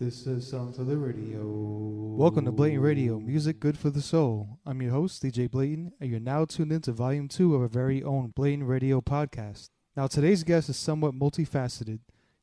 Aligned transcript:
This 0.00 0.26
is 0.26 0.48
Songs 0.48 0.78
of 0.78 0.86
the 0.86 0.96
Radio. 0.96 1.42
Welcome 1.44 2.46
to 2.46 2.52
Blatant 2.52 2.82
Radio, 2.82 3.20
music 3.20 3.60
good 3.60 3.76
for 3.76 3.90
the 3.90 4.00
soul. 4.00 4.58
I'm 4.64 4.80
your 4.80 4.92
host, 4.92 5.22
DJ 5.22 5.50
Blatant, 5.50 5.92
and 6.00 6.10
you're 6.10 6.18
now 6.18 6.46
tuned 6.46 6.72
into 6.72 6.92
volume 6.92 7.28
two 7.28 7.54
of 7.54 7.60
our 7.60 7.68
very 7.68 8.02
own 8.02 8.32
Blatant 8.34 8.66
Radio 8.66 9.02
podcast. 9.02 9.68
Now, 9.94 10.06
today's 10.06 10.42
guest 10.42 10.70
is 10.70 10.78
somewhat 10.78 11.12
multifaceted. 11.12 11.98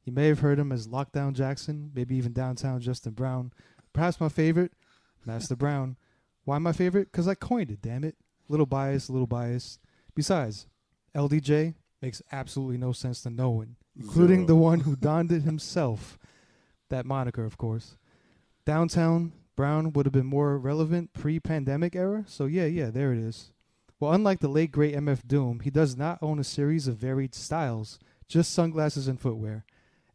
You 0.05 0.13
may 0.13 0.27
have 0.27 0.41
heard 0.41 0.59
him 0.59 0.71
as 0.71 0.87
Lockdown 0.87 1.33
Jackson, 1.33 1.91
maybe 1.95 2.15
even 2.15 2.31
Downtown 2.31 2.79
Justin 2.79 3.13
Brown. 3.13 3.51
Perhaps 3.91 4.21
my 4.21 4.29
favorite, 4.29 4.73
Master 5.25 5.55
Brown. 5.57 5.97
Why 6.45 6.59
my 6.59 6.73
favorite? 6.73 7.11
Because 7.11 7.27
I 7.27 7.33
coined 7.33 7.71
it, 7.71 7.81
damn 7.81 8.03
it. 8.03 8.17
Little 8.47 8.67
bias, 8.67 9.09
little 9.09 9.25
bias. 9.25 9.79
Besides, 10.13 10.67
LDJ 11.15 11.73
makes 12.03 12.21
absolutely 12.31 12.77
no 12.77 12.91
sense 12.91 13.21
to 13.23 13.31
no 13.31 13.49
one, 13.49 13.77
including 13.99 14.41
Zero. 14.41 14.47
the 14.47 14.55
one 14.55 14.79
who 14.81 14.95
donned 14.95 15.31
it 15.31 15.41
himself. 15.41 16.19
That 16.89 17.05
moniker, 17.05 17.43
of 17.43 17.57
course. 17.57 17.97
Downtown 18.65 19.33
Brown 19.55 19.91
would 19.93 20.05
have 20.05 20.13
been 20.13 20.25
more 20.25 20.57
relevant 20.57 21.13
pre-pandemic 21.13 21.95
era. 21.95 22.23
So 22.27 22.45
yeah, 22.45 22.65
yeah, 22.65 22.89
there 22.89 23.11
it 23.11 23.19
is. 23.19 23.51
Well, 23.99 24.13
unlike 24.13 24.39
the 24.39 24.47
late 24.47 24.71
great 24.71 24.95
MF 24.95 25.27
Doom, 25.27 25.61
he 25.61 25.71
does 25.71 25.97
not 25.97 26.19
own 26.21 26.37
a 26.37 26.43
series 26.43 26.87
of 26.87 26.97
varied 26.97 27.33
styles, 27.33 27.97
just 28.27 28.53
sunglasses 28.53 29.07
and 29.07 29.19
footwear. 29.19 29.65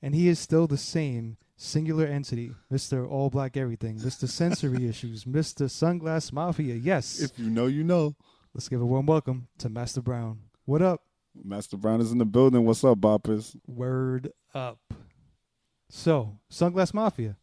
And 0.00 0.14
he 0.14 0.28
is 0.28 0.38
still 0.38 0.66
the 0.66 0.76
same 0.76 1.36
singular 1.56 2.06
entity, 2.06 2.54
Mr. 2.72 3.08
All 3.10 3.30
Black 3.30 3.56
Everything, 3.56 3.98
Mr. 3.98 4.28
Sensory 4.28 4.86
Issues, 4.88 5.24
Mr. 5.24 5.66
Sunglass 5.66 6.32
Mafia. 6.32 6.76
Yes. 6.76 7.20
If 7.20 7.38
you 7.38 7.50
know, 7.50 7.66
you 7.66 7.82
know. 7.84 8.14
Let's 8.54 8.68
give 8.68 8.82
a 8.82 8.86
warm 8.86 9.06
welcome 9.06 9.48
to 9.58 9.68
Master 9.68 10.02
Brown. 10.02 10.40
What 10.66 10.82
up? 10.82 11.02
Master 11.42 11.76
Brown 11.76 12.00
is 12.00 12.12
in 12.12 12.18
the 12.18 12.26
building. 12.26 12.64
What's 12.64 12.84
up, 12.84 12.98
boppers? 12.98 13.56
Word 13.66 14.30
up. 14.54 14.78
So, 15.94 16.38
Sunglass 16.50 16.94
Mafia, 16.94 17.36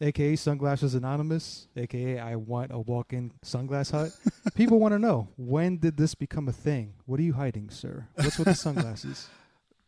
aka 0.00 0.34
Sunglasses 0.34 0.96
Anonymous, 0.96 1.68
aka 1.76 2.18
I 2.18 2.34
want 2.34 2.72
a 2.72 2.80
walk 2.80 3.12
in 3.12 3.30
sunglass 3.44 3.92
hut. 3.92 4.10
People 4.56 4.80
want 4.80 4.92
to 4.92 4.98
know 4.98 5.28
when 5.36 5.76
did 5.78 5.96
this 5.96 6.12
become 6.12 6.48
a 6.48 6.52
thing? 6.52 6.94
What 7.06 7.20
are 7.20 7.22
you 7.22 7.34
hiding, 7.34 7.70
sir? 7.70 8.08
What's 8.16 8.38
with 8.38 8.48
the 8.48 8.54
sunglasses? 8.54 9.28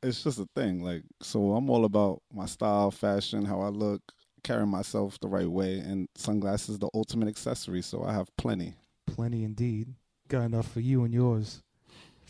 It's 0.00 0.22
just 0.22 0.38
a 0.38 0.46
thing. 0.54 0.84
Like, 0.84 1.02
so 1.20 1.56
I'm 1.56 1.68
all 1.68 1.84
about 1.84 2.22
my 2.32 2.46
style, 2.46 2.92
fashion, 2.92 3.44
how 3.44 3.62
I 3.62 3.68
look, 3.70 4.00
carrying 4.44 4.68
myself 4.68 5.18
the 5.18 5.26
right 5.26 5.48
way, 5.48 5.80
and 5.80 6.06
sunglasses 6.14 6.78
the 6.78 6.88
ultimate 6.94 7.26
accessory. 7.26 7.82
So 7.82 8.04
I 8.04 8.12
have 8.12 8.28
plenty. 8.36 8.76
Plenty 9.08 9.42
indeed. 9.42 9.92
Got 10.28 10.42
enough 10.44 10.70
for 10.70 10.78
you 10.78 11.02
and 11.02 11.12
yours. 11.12 11.64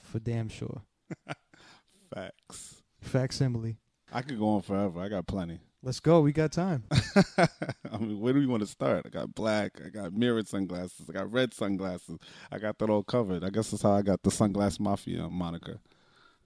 For 0.03 0.19
damn 0.19 0.49
sure. 0.49 0.81
Facts. 2.15 2.83
Facsimile. 3.03 3.77
I 4.13 4.23
could 4.23 4.39
go 4.39 4.49
on 4.49 4.63
forever. 4.63 5.01
I 5.01 5.09
got 5.09 5.27
plenty. 5.27 5.61
Let's 5.83 6.01
go. 6.01 6.21
We 6.21 6.33
got 6.33 6.51
time. 6.51 6.85
I 7.37 7.99
mean, 8.01 8.21
where 8.21 8.33
do 8.33 8.41
we 8.41 8.47
want 8.47 8.63
to 8.63 8.67
start? 8.67 9.07
I 9.07 9.11
got 9.11 9.35
black. 9.35 9.81
I 9.85 9.91
got 9.91 10.13
mirrored 10.13 10.49
sunglasses. 10.49 11.07
I 11.09 11.13
got 11.13 11.33
red 11.33 11.55
sunglasses. 11.55 12.19
I 12.51 12.59
got 12.59 12.79
that 12.79 12.91
all 12.91 13.05
covered. 13.05 13.45
I 13.45 13.51
guess 13.51 13.71
that's 13.71 13.85
how 13.85 13.93
I 13.93 14.03
got 14.03 14.23
the 14.23 14.31
Sunglass 14.31 14.81
Mafia 14.81 15.29
moniker. 15.29 15.79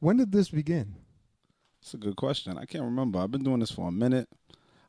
When 0.01 0.19
did 0.19 0.33
this 0.33 0.51
begin? 0.51 0.97
It's 1.81 1.95
a 1.95 1.99
good 1.99 2.17
question. 2.17 2.59
I 2.59 2.67
can't 2.67 2.85
remember. 2.85 3.19
I've 3.19 3.31
been 3.31 3.43
doing 3.43 3.61
this 3.61 3.71
for 3.71 3.89
a 3.89 3.93
minute. 3.93 4.29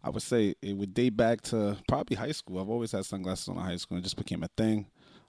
I 0.03 0.09
would 0.09 0.21
say 0.21 0.55
it 0.61 0.75
would 0.75 0.93
date 0.93 1.15
back 1.15 1.41
to 1.43 1.77
probably 1.87 2.17
high 2.17 2.33
school. 2.33 2.59
I've 2.59 2.69
always 2.69 2.91
had 2.91 3.05
sunglasses 3.05 3.47
on 3.47 3.55
in 3.55 3.63
high 3.63 3.77
school. 3.77 3.97
It 3.97 4.03
just 4.03 4.17
became 4.17 4.43
a 4.43 4.49
thing. 4.57 4.87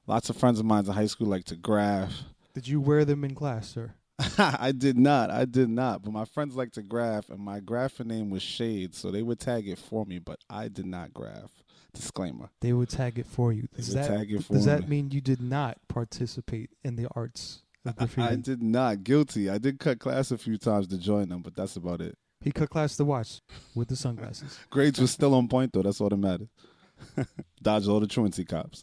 Lots 0.08 0.28
of 0.28 0.36
friends 0.36 0.58
of 0.58 0.66
mine 0.66 0.84
in 0.86 0.92
high 0.92 1.06
school 1.06 1.28
like 1.28 1.44
to 1.44 1.56
graph. 1.56 2.12
Did 2.52 2.66
you 2.66 2.80
wear 2.80 3.04
them 3.04 3.24
in 3.24 3.34
class, 3.34 3.68
sir? 3.68 3.94
I 4.38 4.72
did 4.72 4.96
not. 4.96 5.30
I 5.30 5.44
did 5.44 5.68
not. 5.68 6.02
But 6.02 6.12
my 6.12 6.24
friends 6.24 6.54
like 6.54 6.72
to 6.72 6.82
graph, 6.82 7.30
and 7.30 7.40
my 7.40 7.60
graphing 7.60 8.06
name 8.06 8.30
was 8.30 8.42
Shade, 8.42 8.94
so 8.94 9.10
they 9.10 9.22
would 9.22 9.40
tag 9.40 9.68
it 9.68 9.78
for 9.78 10.04
me. 10.04 10.18
But 10.18 10.38
I 10.48 10.68
did 10.68 10.86
not 10.86 11.12
graph. 11.12 11.50
Disclaimer. 11.92 12.50
They 12.60 12.72
would 12.72 12.88
tag 12.88 13.18
it 13.18 13.26
for 13.26 13.52
you. 13.52 13.68
Does 13.76 13.94
that, 13.94 14.08
tag 14.08 14.32
it 14.32 14.44
for 14.44 14.54
does 14.54 14.64
that 14.64 14.82
me. 14.82 15.02
mean 15.02 15.10
you 15.12 15.20
did 15.20 15.40
not 15.40 15.78
participate 15.88 16.70
in 16.82 16.96
the 16.96 17.06
arts 17.14 17.62
graffiti? 17.92 18.22
I 18.22 18.36
did 18.36 18.62
not. 18.62 19.04
Guilty. 19.04 19.48
I 19.50 19.58
did 19.58 19.78
cut 19.78 20.00
class 20.00 20.30
a 20.30 20.38
few 20.38 20.58
times 20.58 20.88
to 20.88 20.98
join 20.98 21.28
them, 21.28 21.42
but 21.42 21.54
that's 21.54 21.76
about 21.76 22.00
it. 22.00 22.16
He 22.40 22.52
cut 22.52 22.70
class 22.70 22.96
to 22.96 23.04
watch 23.04 23.40
with 23.74 23.88
the 23.88 23.96
sunglasses. 23.96 24.58
Grades 24.70 25.00
were 25.00 25.06
still 25.06 25.34
on 25.34 25.48
point 25.48 25.72
though. 25.72 25.82
That's 25.82 26.00
all 26.00 26.08
that 26.08 26.16
mattered. 26.16 26.48
Dodged 27.62 27.88
all 27.88 28.00
the 28.00 28.06
truancy 28.06 28.44
cops. 28.44 28.82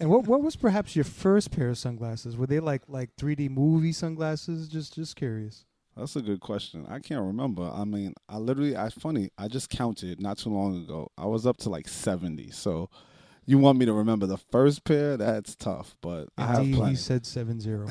And 0.00 0.10
what 0.10 0.26
what 0.26 0.42
was 0.42 0.56
perhaps 0.56 0.96
your 0.96 1.04
first 1.04 1.50
pair 1.50 1.68
of 1.68 1.78
sunglasses? 1.78 2.36
Were 2.36 2.46
they 2.46 2.60
like 2.60 2.82
like 2.88 3.14
3D 3.16 3.50
movie 3.50 3.92
sunglasses? 3.92 4.68
Just 4.68 4.94
just 4.94 5.16
curious. 5.16 5.64
That's 5.96 6.16
a 6.16 6.22
good 6.22 6.40
question. 6.40 6.86
I 6.88 7.00
can't 7.00 7.20
remember. 7.20 7.70
I 7.72 7.84
mean, 7.84 8.14
I 8.28 8.38
literally, 8.38 8.76
I 8.76 8.88
funny. 8.88 9.30
I 9.36 9.48
just 9.48 9.68
counted 9.68 10.22
not 10.22 10.38
too 10.38 10.48
long 10.48 10.82
ago. 10.82 11.10
I 11.18 11.26
was 11.26 11.46
up 11.46 11.58
to 11.58 11.70
like 11.70 11.86
seventy. 11.86 12.50
So, 12.50 12.88
you 13.44 13.58
want 13.58 13.78
me 13.78 13.84
to 13.84 13.92
remember 13.92 14.26
the 14.26 14.38
first 14.38 14.84
pair? 14.84 15.18
That's 15.18 15.54
tough. 15.54 15.96
But 16.00 16.28
I 16.38 16.46
have 16.46 16.56
plenty. 16.56 16.90
he 16.90 16.96
said 16.96 17.26
seven 17.26 17.60
zero. 17.60 17.88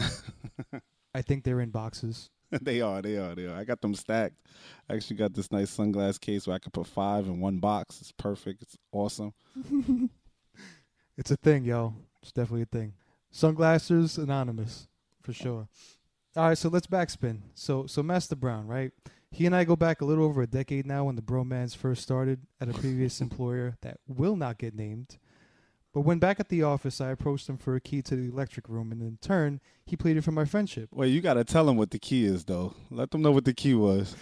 I 1.13 1.21
think 1.21 1.43
they're 1.43 1.61
in 1.61 1.69
boxes. 1.69 2.31
they 2.61 2.81
are. 2.81 3.01
They 3.01 3.17
are. 3.17 3.35
They 3.35 3.45
are. 3.45 3.55
I 3.55 3.63
got 3.63 3.81
them 3.81 3.93
stacked. 3.93 4.35
I 4.89 4.95
actually 4.95 5.17
got 5.17 5.33
this 5.33 5.51
nice 5.51 5.75
sunglass 5.75 6.19
case 6.19 6.47
where 6.47 6.55
I 6.55 6.59
could 6.59 6.73
put 6.73 6.87
five 6.87 7.25
in 7.27 7.39
one 7.39 7.59
box. 7.59 8.01
It's 8.01 8.11
perfect. 8.11 8.63
It's 8.63 8.77
awesome. 8.91 9.33
It's 11.17 11.31
a 11.31 11.35
thing, 11.35 11.63
yo. 11.65 11.95
It's 12.21 12.31
definitely 12.31 12.63
a 12.63 12.65
thing. 12.65 12.93
Sunglasses 13.31 14.17
Anonymous, 14.17 14.87
for 15.21 15.33
sure. 15.33 15.67
All 16.35 16.47
right, 16.47 16.57
so 16.57 16.69
let's 16.69 16.87
backspin. 16.87 17.39
So, 17.53 17.85
so 17.87 18.01
Master 18.01 18.35
Brown, 18.35 18.67
right? 18.67 18.91
He 19.31 19.45
and 19.45 19.55
I 19.55 19.63
go 19.63 19.75
back 19.75 20.01
a 20.01 20.05
little 20.05 20.25
over 20.25 20.41
a 20.41 20.47
decade 20.47 20.85
now 20.85 21.05
when 21.05 21.15
the 21.15 21.21
bromance 21.21 21.75
first 21.75 22.03
started 22.03 22.41
at 22.59 22.69
a 22.69 22.73
previous 22.73 23.21
employer 23.21 23.77
that 23.81 23.99
will 24.07 24.35
not 24.35 24.57
get 24.57 24.75
named. 24.75 25.17
But 25.93 26.01
when 26.01 26.19
back 26.19 26.39
at 26.39 26.49
the 26.49 26.63
office, 26.63 27.01
I 27.01 27.09
approached 27.11 27.49
him 27.49 27.57
for 27.57 27.75
a 27.75 27.81
key 27.81 28.01
to 28.03 28.15
the 28.15 28.29
electric 28.29 28.69
room, 28.69 28.91
and 28.91 29.01
in 29.01 29.17
turn, 29.21 29.59
he 29.85 29.97
pleaded 29.97 30.23
for 30.23 30.31
my 30.31 30.45
friendship. 30.45 30.89
Wait, 30.93 31.07
you 31.07 31.19
got 31.19 31.33
to 31.33 31.43
tell 31.43 31.67
him 31.67 31.75
what 31.75 31.91
the 31.91 31.99
key 31.99 32.25
is, 32.25 32.45
though. 32.45 32.73
Let 32.89 33.11
them 33.11 33.21
know 33.21 33.31
what 33.31 33.45
the 33.45 33.53
key 33.53 33.73
was. 33.73 34.15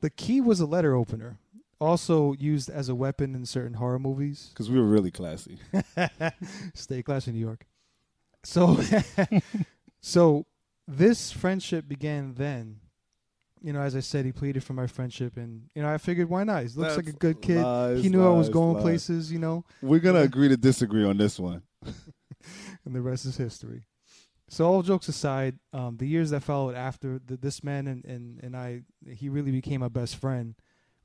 The 0.00 0.10
key 0.10 0.40
was 0.40 0.58
a 0.58 0.66
letter 0.66 0.94
opener, 0.96 1.38
also 1.80 2.32
used 2.34 2.70
as 2.70 2.88
a 2.88 2.94
weapon 2.94 3.34
in 3.34 3.46
certain 3.46 3.74
horror 3.74 3.98
movies. 3.98 4.50
Because 4.50 4.70
we 4.70 4.78
were 4.78 4.86
really 4.86 5.10
classy. 5.10 5.58
Stay 6.74 7.02
classy, 7.02 7.32
New 7.32 7.38
York. 7.38 7.66
So, 8.44 8.78
so 10.00 10.46
this 10.86 11.32
friendship 11.32 11.88
began 11.88 12.34
then. 12.34 12.80
You 13.62 13.72
know, 13.72 13.80
as 13.80 13.96
I 13.96 14.00
said, 14.00 14.26
he 14.26 14.32
pleaded 14.32 14.62
for 14.62 14.74
my 14.74 14.86
friendship, 14.86 15.38
and 15.38 15.62
you 15.74 15.80
know, 15.80 15.88
I 15.88 15.96
figured, 15.96 16.28
why 16.28 16.44
not? 16.44 16.64
He 16.64 16.68
looks 16.68 16.96
like 16.96 17.06
a 17.06 17.12
good 17.12 17.40
kid. 17.40 17.62
lies, 17.62 18.02
he 18.02 18.10
knew 18.10 18.22
I 18.22 18.36
was 18.36 18.50
going 18.50 18.74
lies. 18.74 18.82
places, 18.82 19.32
you 19.32 19.38
know, 19.38 19.64
We're 19.80 20.00
going 20.00 20.16
to 20.16 20.20
agree 20.20 20.48
to 20.48 20.56
disagree 20.58 21.04
on 21.04 21.16
this 21.16 21.40
one. 21.40 21.62
and 21.82 22.94
the 22.94 23.00
rest 23.00 23.24
is 23.24 23.38
history. 23.38 23.86
So, 24.50 24.66
all 24.66 24.82
jokes 24.82 25.08
aside, 25.08 25.58
um, 25.72 25.96
the 25.96 26.06
years 26.06 26.28
that 26.30 26.42
followed 26.42 26.74
after 26.74 27.18
the, 27.24 27.38
this 27.38 27.64
man 27.64 27.86
and, 27.86 28.04
and, 28.04 28.40
and 28.42 28.54
I, 28.54 28.82
he 29.08 29.30
really 29.30 29.50
became 29.50 29.80
my 29.80 29.88
best 29.88 30.16
friend. 30.16 30.54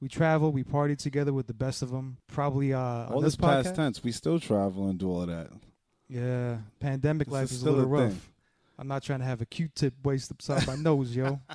We 0.02 0.08
traveled, 0.08 0.54
we 0.54 0.64
partied 0.64 0.98
together 1.00 1.34
with 1.34 1.48
the 1.48 1.54
best 1.54 1.82
of 1.82 1.92
them. 1.92 2.18
Probably 2.28 2.74
uh, 2.74 2.80
all 3.10 3.22
this 3.22 3.34
this 3.34 3.36
past 3.36 3.70
podcast. 3.70 3.76
tense, 3.76 4.04
we 4.04 4.12
still 4.12 4.40
travel 4.40 4.88
and 4.88 4.98
do 4.98 5.10
all 5.10 5.22
of 5.24 5.28
that. 5.28 5.50
Yeah, 6.08 6.58
pandemic 6.80 7.28
This 7.28 7.34
life 7.34 7.46
is 7.46 7.52
is, 7.54 7.64
a 7.64 7.72
little 7.72 7.86
rough. 7.86 8.12
thing. 8.12 8.22
I'm 8.78 8.88
not 8.88 9.04
trying 9.04 9.20
to 9.20 9.26
have 9.26 9.42
a 9.42 9.46
Q-tip 9.46 9.94
waste 10.04 10.32
upside 10.32 10.66
my 10.66 10.76
nose, 10.76 11.16
yo. 11.16 11.40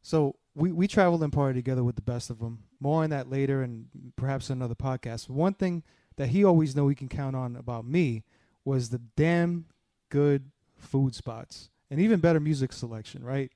So 0.00 0.36
we 0.54 0.72
we 0.72 0.86
traveled 0.86 1.22
and 1.22 1.32
party 1.32 1.58
together 1.58 1.84
with 1.84 1.96
the 1.96 2.02
best 2.02 2.30
of 2.30 2.38
them. 2.38 2.60
More 2.80 3.02
on 3.04 3.10
that 3.10 3.28
later, 3.28 3.62
and 3.62 3.86
perhaps 4.16 4.48
another 4.48 4.76
podcast. 4.76 5.28
One 5.28 5.52
thing 5.54 5.82
that 6.16 6.28
he 6.28 6.44
always 6.44 6.74
know 6.74 6.88
he 6.88 6.94
can 6.94 7.08
count 7.08 7.36
on 7.36 7.56
about 7.56 7.84
me 7.84 8.24
was 8.64 8.88
the 8.88 9.00
damn 9.16 9.66
good 10.08 10.50
food 10.78 11.14
spots 11.14 11.68
and 11.90 12.00
even 12.00 12.20
better 12.20 12.40
music 12.40 12.72
selection, 12.72 13.22
right? 13.24 13.50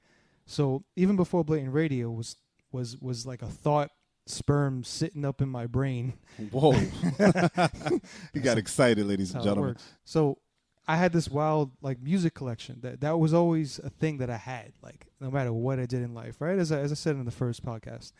So 0.45 0.85
even 0.97 1.17
before 1.17 1.45
blatant 1.45 1.73
radio 1.73 2.11
was 2.11 2.37
was 2.71 2.99
was 3.01 3.25
like 3.25 3.41
a 3.41 3.47
thought 3.49 3.91
sperm 4.27 4.85
sitting 4.85 5.25
up 5.25 5.41
in 5.43 5.49
my 5.49 5.67
brain 5.67 6.15
Whoa. 6.51 6.73
you 8.33 8.41
got 8.41 8.59
excited, 8.59 9.07
ladies 9.07 9.35
and 9.35 9.43
gentlemen. 9.43 9.77
So 10.05 10.39
I 10.87 10.97
had 10.97 11.13
this 11.13 11.29
wild 11.29 11.73
like 11.81 12.01
music 12.01 12.35
collection 12.35 12.81
that 12.83 13.01
that 13.01 13.19
was 13.19 13.33
always 13.33 13.79
a 13.79 13.91
thing 13.91 14.19
that 14.19 14.31
I 14.31 14.37
had 14.37 14.73
like 14.83 15.07
no 15.21 15.31
matter 15.31 15.53
what 15.53 15.79
I 15.79 15.87
did 15.87 16.03
in 16.03 16.15
life, 16.15 16.41
right? 16.41 16.59
As 16.59 16.73
I, 16.73 16.81
as 16.81 16.93
I 16.93 16.95
said 16.95 17.17
in 17.17 17.25
the 17.25 17.31
first 17.31 17.65
podcast, 17.65 18.13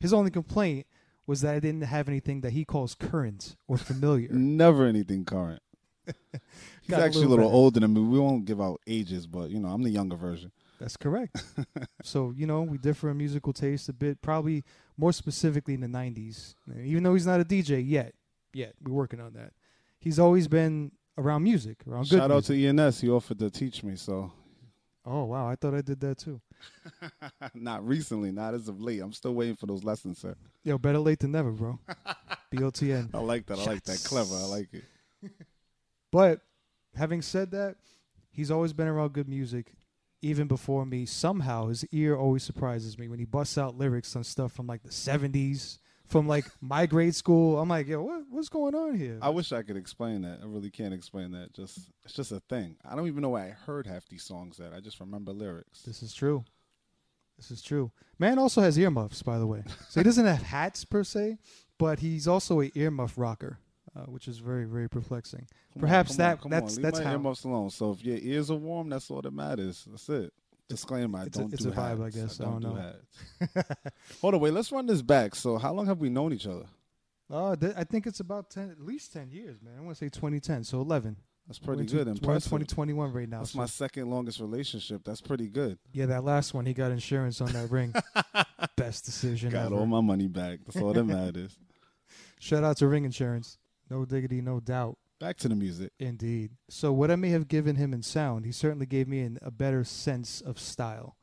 his 0.00 0.12
only 0.12 0.30
complaint 0.30 0.86
was 1.26 1.42
that 1.42 1.54
I 1.54 1.60
didn't 1.60 1.82
have 1.82 2.08
anything 2.08 2.40
that 2.40 2.52
he 2.52 2.64
calls 2.64 2.94
current 2.94 3.56
or 3.66 3.76
familiar. 3.76 4.28
Never 4.32 4.86
anything 4.86 5.24
current. 5.24 5.62
He's 6.82 6.96
actually 6.96 7.24
a 7.24 7.28
little 7.28 7.44
little 7.44 7.52
older 7.52 7.80
than 7.80 7.92
me. 7.92 8.00
We 8.00 8.18
won't 8.18 8.46
give 8.46 8.60
out 8.60 8.80
ages, 8.86 9.26
but 9.26 9.50
you 9.50 9.60
know, 9.60 9.68
I'm 9.68 9.82
the 9.82 9.90
younger 9.90 10.16
version. 10.16 10.52
That's 10.80 10.96
correct. 10.96 11.42
so 12.02 12.32
you 12.36 12.46
know 12.46 12.62
we 12.62 12.78
differ 12.78 13.10
in 13.10 13.18
musical 13.18 13.52
taste 13.52 13.88
a 13.88 13.92
bit, 13.92 14.22
probably 14.22 14.64
more 14.98 15.12
specifically 15.12 15.72
in 15.74 15.80
the 15.80 15.86
'90s. 15.86 16.54
Even 16.84 17.02
though 17.04 17.14
he's 17.14 17.26
not 17.26 17.40
a 17.40 17.44
DJ 17.44 17.82
yet, 17.86 18.12
yet 18.52 18.74
we're 18.82 18.92
working 18.92 19.20
on 19.20 19.32
that. 19.32 19.52
He's 19.98 20.18
always 20.18 20.46
been 20.48 20.92
around 21.16 21.42
music, 21.42 21.78
around 21.88 22.10
good 22.10 22.18
Shout 22.18 22.30
out 22.30 22.48
music. 22.48 22.56
to 22.56 22.82
ENS. 22.82 23.00
He 23.00 23.08
offered 23.08 23.38
to 23.38 23.50
teach 23.50 23.82
me, 23.82 23.96
so 23.96 24.32
Oh 25.10 25.24
wow, 25.24 25.48
I 25.48 25.54
thought 25.56 25.74
I 25.74 25.80
did 25.80 26.00
that 26.00 26.18
too. 26.18 26.38
not 27.54 27.86
recently, 27.86 28.30
not 28.30 28.52
as 28.52 28.68
of 28.68 28.80
late. 28.82 29.00
I'm 29.00 29.12
still 29.14 29.34
waiting 29.34 29.56
for 29.56 29.64
those 29.64 29.82
lessons, 29.82 30.18
sir. 30.18 30.34
Yo, 30.64 30.76
better 30.76 30.98
late 30.98 31.20
than 31.20 31.32
never, 31.32 31.50
bro. 31.50 31.78
BOTN. 32.54 33.14
I 33.14 33.18
like 33.20 33.46
that. 33.46 33.58
I 33.58 33.64
like 33.64 33.84
that. 33.84 34.02
Clever. 34.04 34.34
I 34.34 34.44
like 34.44 34.68
it. 34.74 34.84
But 36.10 36.40
having 36.94 37.22
said 37.22 37.52
that, 37.52 37.76
he's 38.30 38.50
always 38.50 38.72
been 38.74 38.86
around 38.88 39.12
good 39.14 39.28
music, 39.28 39.72
even 40.22 40.46
before 40.46 40.84
me. 40.84 41.06
Somehow 41.06 41.68
his 41.68 41.84
ear 41.92 42.16
always 42.16 42.42
surprises 42.42 42.98
me 42.98 43.08
when 43.08 43.18
he 43.18 43.24
busts 43.24 43.58
out 43.58 43.76
lyrics 43.76 44.14
on 44.16 44.24
stuff 44.24 44.52
from 44.52 44.66
like 44.66 44.82
the 44.82 44.90
'70s, 44.90 45.78
from 46.06 46.26
like 46.26 46.46
my 46.60 46.86
grade 46.86 47.14
school. 47.14 47.60
I'm 47.60 47.68
like, 47.68 47.86
yo, 47.86 48.02
what, 48.02 48.22
what's 48.30 48.48
going 48.48 48.74
on 48.74 48.96
here? 48.96 49.18
I 49.22 49.28
wish 49.28 49.52
I 49.52 49.62
could 49.62 49.76
explain 49.76 50.22
that. 50.22 50.40
I 50.42 50.46
really 50.46 50.70
can't 50.70 50.94
explain 50.94 51.32
that. 51.32 51.52
Just 51.52 51.90
it's 52.04 52.14
just 52.14 52.32
a 52.32 52.40
thing. 52.40 52.76
I 52.88 52.96
don't 52.96 53.06
even 53.06 53.22
know 53.22 53.30
why 53.30 53.46
I 53.46 53.50
heard 53.50 53.86
half 53.86 54.08
these 54.08 54.24
songs 54.24 54.56
that 54.56 54.72
I 54.72 54.80
just 54.80 55.00
remember 55.00 55.32
lyrics. 55.32 55.82
This 55.82 56.02
is 56.02 56.14
true. 56.14 56.44
This 57.36 57.50
is 57.52 57.62
true. 57.62 57.92
Man 58.18 58.38
also 58.38 58.60
has 58.60 58.76
earmuffs, 58.76 59.22
by 59.22 59.38
the 59.38 59.46
way. 59.46 59.62
So 59.88 60.00
he 60.00 60.04
doesn't 60.04 60.26
have 60.26 60.42
hats 60.42 60.84
per 60.84 61.04
se, 61.04 61.38
but 61.78 62.00
he's 62.00 62.26
also 62.26 62.60
a 62.60 62.70
earmuff 62.70 63.12
rocker, 63.16 63.58
uh, 63.96 64.02
which 64.02 64.28
is 64.28 64.38
very, 64.38 64.64
very 64.64 64.88
perplexing. 64.88 65.46
Come 65.74 65.80
Perhaps 65.80 66.12
on, 66.12 66.16
that- 66.18 66.44
on, 66.44 66.50
that's- 66.50 66.76
on. 66.76 66.82
That's 66.82 66.98
my 66.98 67.04
how- 67.04 67.12
earmuffs 67.12 67.44
alone. 67.44 67.70
So 67.70 67.92
if 67.92 68.04
your 68.04 68.18
ears 68.20 68.50
are 68.50 68.56
warm, 68.56 68.88
that's 68.88 69.10
all 69.10 69.22
that 69.22 69.32
matters. 69.32 69.86
That's 69.90 70.08
it. 70.08 70.32
Disclaimer: 70.68 71.20
I 71.20 71.22
it's 71.24 71.36
a- 71.38 71.40
don't 71.40 71.52
it's 71.54 71.62
do 71.64 71.70
a 71.70 71.72
vibe, 71.72 72.04
I 72.04 72.10
guess. 72.10 72.40
I 72.40 72.44
don't, 72.44 72.60
don't 72.60 72.74
do 72.74 73.46
know. 73.56 73.62
Hold 74.20 74.34
on, 74.34 74.40
wait. 74.40 74.52
Let's 74.52 74.70
run 74.70 74.86
this 74.86 75.00
back. 75.02 75.34
So 75.34 75.56
how 75.56 75.72
long 75.72 75.86
have 75.86 75.98
we 75.98 76.10
known 76.10 76.32
each 76.32 76.46
other? 76.46 76.66
Uh, 77.30 77.56
th- 77.56 77.72
I 77.76 77.84
think 77.84 78.06
it's 78.06 78.20
about 78.20 78.50
ten, 78.50 78.70
at 78.70 78.80
least 78.80 79.12
ten 79.12 79.30
years, 79.30 79.62
man. 79.62 79.74
I 79.78 79.80
want 79.82 79.96
to 79.96 80.04
say 80.04 80.08
2010, 80.10 80.64
so 80.64 80.80
11. 80.80 81.16
That's 81.46 81.58
pretty 81.58 81.82
We're 81.84 81.86
good. 81.88 81.96
We're 81.96 82.02
in 82.02 82.08
Impressive. 82.18 82.50
2021 82.50 83.12
right 83.14 83.28
now. 83.28 83.38
That's 83.38 83.52
so- 83.52 83.58
my 83.58 83.64
second 83.66 84.10
longest 84.10 84.40
relationship. 84.40 85.02
That's 85.04 85.22
pretty 85.22 85.48
good. 85.48 85.78
yeah, 85.94 86.04
that 86.06 86.22
last 86.24 86.52
one, 86.52 86.66
he 86.66 86.74
got 86.74 86.90
insurance 86.90 87.40
on 87.40 87.50
that 87.52 87.70
ring. 87.70 87.94
Best 88.76 89.06
decision 89.06 89.50
Got 89.50 89.66
ever. 89.66 89.76
all 89.76 89.86
my 89.86 90.00
money 90.02 90.26
back. 90.28 90.60
That's 90.66 90.76
all 90.76 90.92
that 90.92 91.04
matters. 91.04 91.56
Shout 92.40 92.62
out 92.64 92.76
to 92.78 92.86
ring 92.86 93.04
insurance. 93.06 93.56
No 93.90 94.04
diggity, 94.04 94.40
no 94.40 94.60
doubt. 94.60 94.98
Back 95.20 95.36
to 95.38 95.48
the 95.48 95.56
music. 95.56 95.92
Indeed. 95.98 96.50
So 96.68 96.92
what 96.92 97.10
I 97.10 97.16
may 97.16 97.30
have 97.30 97.48
given 97.48 97.76
him 97.76 97.92
in 97.92 98.02
sound, 98.02 98.44
he 98.46 98.52
certainly 98.52 98.86
gave 98.86 99.08
me 99.08 99.20
an, 99.20 99.38
a 99.42 99.50
better 99.50 99.82
sense 99.82 100.40
of 100.40 100.58
style. 100.60 101.16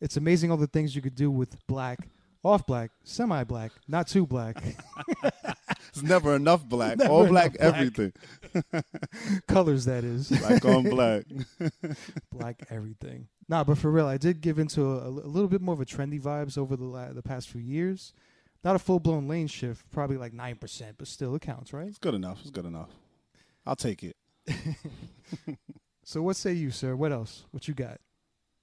It's 0.00 0.16
amazing 0.16 0.50
all 0.50 0.56
the 0.56 0.66
things 0.66 0.96
you 0.96 1.02
could 1.02 1.14
do 1.14 1.30
with 1.30 1.56
black, 1.66 2.08
off 2.42 2.66
black, 2.66 2.90
semi 3.04 3.44
black, 3.44 3.72
not 3.88 4.08
too 4.08 4.26
black, 4.26 4.62
It's 5.96 6.02
never 6.02 6.36
enough 6.36 6.62
black. 6.68 6.98
Never 6.98 7.10
all 7.10 7.26
black, 7.26 7.56
black. 7.56 7.74
everything. 7.74 8.12
colors 9.48 9.86
that 9.86 10.04
is. 10.04 10.28
Black 10.28 10.62
on 10.66 10.82
black. 10.90 11.24
black 12.30 12.62
everything. 12.68 13.28
Nah, 13.48 13.64
but 13.64 13.78
for 13.78 13.90
real, 13.90 14.06
I 14.06 14.18
did 14.18 14.42
give 14.42 14.58
into 14.58 14.84
a, 14.84 15.08
a 15.08 15.08
little 15.08 15.48
bit 15.48 15.62
more 15.62 15.72
of 15.74 15.80
a 15.80 15.86
trendy 15.86 16.20
vibes 16.20 16.58
over 16.58 16.76
the 16.76 16.84
la- 16.84 17.12
the 17.14 17.22
past 17.22 17.48
few 17.48 17.62
years. 17.62 18.12
Not 18.66 18.74
a 18.74 18.80
full 18.80 18.98
blown 18.98 19.28
lane 19.28 19.46
shift, 19.46 19.88
probably 19.92 20.16
like 20.16 20.32
nine 20.32 20.56
percent, 20.56 20.96
but 20.98 21.06
still 21.06 21.36
it 21.36 21.42
counts, 21.42 21.72
right? 21.72 21.86
It's 21.86 21.98
good 21.98 22.14
enough. 22.14 22.40
It's 22.40 22.50
good 22.50 22.66
enough. 22.66 22.90
I'll 23.64 23.76
take 23.76 24.02
it. 24.02 24.16
So 26.08 26.22
what 26.22 26.36
say 26.36 26.52
you, 26.52 26.70
sir? 26.70 26.94
What 26.94 27.10
else? 27.10 27.46
What 27.50 27.66
you 27.66 27.74
got? 27.74 27.98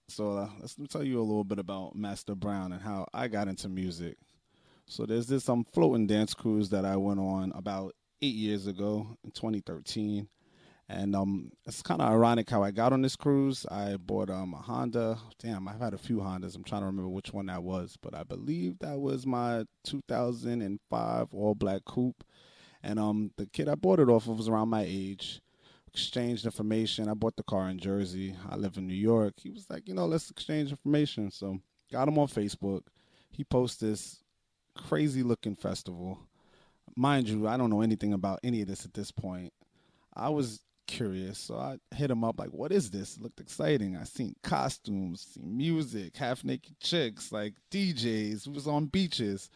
So 0.08 0.38
uh, 0.38 0.50
let's 0.62 0.80
let 0.80 0.84
me 0.84 0.88
tell 0.88 1.04
you 1.04 1.20
a 1.20 1.22
little 1.22 1.44
bit 1.44 1.60
about 1.60 1.94
Master 1.94 2.36
Brown 2.36 2.72
and 2.72 2.82
how 2.82 3.06
I 3.14 3.28
got 3.28 3.50
into 3.50 3.68
music. 3.68 4.16
So 4.86 5.06
there's 5.06 5.28
this 5.28 5.50
um 5.50 5.66
floating 5.66 6.08
dance 6.08 6.34
cruise 6.34 6.70
that 6.70 6.86
I 6.86 6.96
went 6.96 7.20
on 7.20 7.52
about 7.54 7.96
eight 8.22 8.36
years 8.36 8.66
ago 8.66 9.18
in 9.26 9.32
2013, 9.32 10.30
and 10.90 11.16
um 11.16 11.52
it's 11.66 11.82
kind 11.82 12.02
of 12.02 12.10
ironic 12.12 12.50
how 12.50 12.62
I 12.64 12.72
got 12.72 12.94
on 12.94 13.02
this 13.02 13.16
cruise. 13.16 13.66
I 13.72 13.98
bought 13.98 14.30
um 14.30 14.54
a 14.54 14.58
Honda. 14.58 15.18
Damn, 15.40 15.68
I've 15.68 15.80
had 15.80 15.94
a 15.94 15.98
few 15.98 16.18
Hondas. 16.18 16.56
I'm 16.56 16.64
trying 16.64 16.82
to 16.82 16.88
remember 16.88 17.10
which 17.10 17.34
one 17.34 17.48
that 17.48 17.64
was, 17.64 17.98
but 18.02 18.16
I 18.16 18.24
believe 18.24 18.80
that 18.80 19.00
was 19.00 19.26
my 19.26 19.66
2005 19.86 21.34
all 21.34 21.56
black 21.56 21.86
coupe. 21.86 22.24
And 22.82 23.00
um 23.00 23.32
the 23.38 23.48
kid 23.48 23.70
I 23.70 23.76
bought 23.76 24.00
it 24.00 24.10
off 24.10 24.28
of 24.28 24.38
was 24.38 24.50
around 24.50 24.70
my 24.70 24.84
age 24.88 25.42
exchanged 25.94 26.46
information. 26.46 27.08
I 27.08 27.14
bought 27.14 27.36
the 27.36 27.44
car 27.44 27.70
in 27.70 27.78
Jersey. 27.78 28.36
I 28.50 28.56
live 28.56 28.78
in 28.78 28.88
New 28.88 28.96
York. 28.96 29.36
He 29.38 29.52
was 29.52 29.70
like, 29.70 29.88
you 29.88 29.94
know, 29.94 30.06
let's 30.06 30.30
exchange 30.32 30.72
information. 30.72 31.30
So 31.30 31.60
got 31.92 32.08
him 32.08 32.18
on 32.18 32.28
Facebook. 32.28 32.82
He 33.30 33.44
posts 33.44 33.78
this 33.80 34.24
crazy 34.76 35.24
looking 35.24 35.56
festival. 35.56 36.20
Mind 36.96 37.30
you, 37.30 37.48
I 37.48 37.58
don't 37.58 37.70
know 37.70 37.82
anything 37.82 38.14
about 38.14 38.40
any 38.44 38.62
of 38.62 38.68
this 38.68 38.86
at 38.86 38.94
this 38.94 39.12
point. 39.12 39.54
I 40.16 40.30
was 40.30 40.62
curious, 40.88 41.38
so 41.40 41.56
I 41.56 41.78
hit 41.96 42.12
him 42.12 42.24
up 42.24 42.40
like, 42.40 42.50
"What 42.52 42.72
is 42.72 42.92
this?" 42.92 43.18
It 43.18 43.24
looked 43.24 43.40
exciting. 43.40 43.96
I 43.96 44.04
seen 44.04 44.36
costumes, 44.44 45.22
seen 45.22 45.56
music, 45.58 46.18
half 46.18 46.44
naked 46.44 46.80
chicks, 46.80 47.32
like 47.32 47.56
DJs. 47.72 48.48
Was 48.48 48.68
on 48.68 48.88
beaches. 48.88 49.50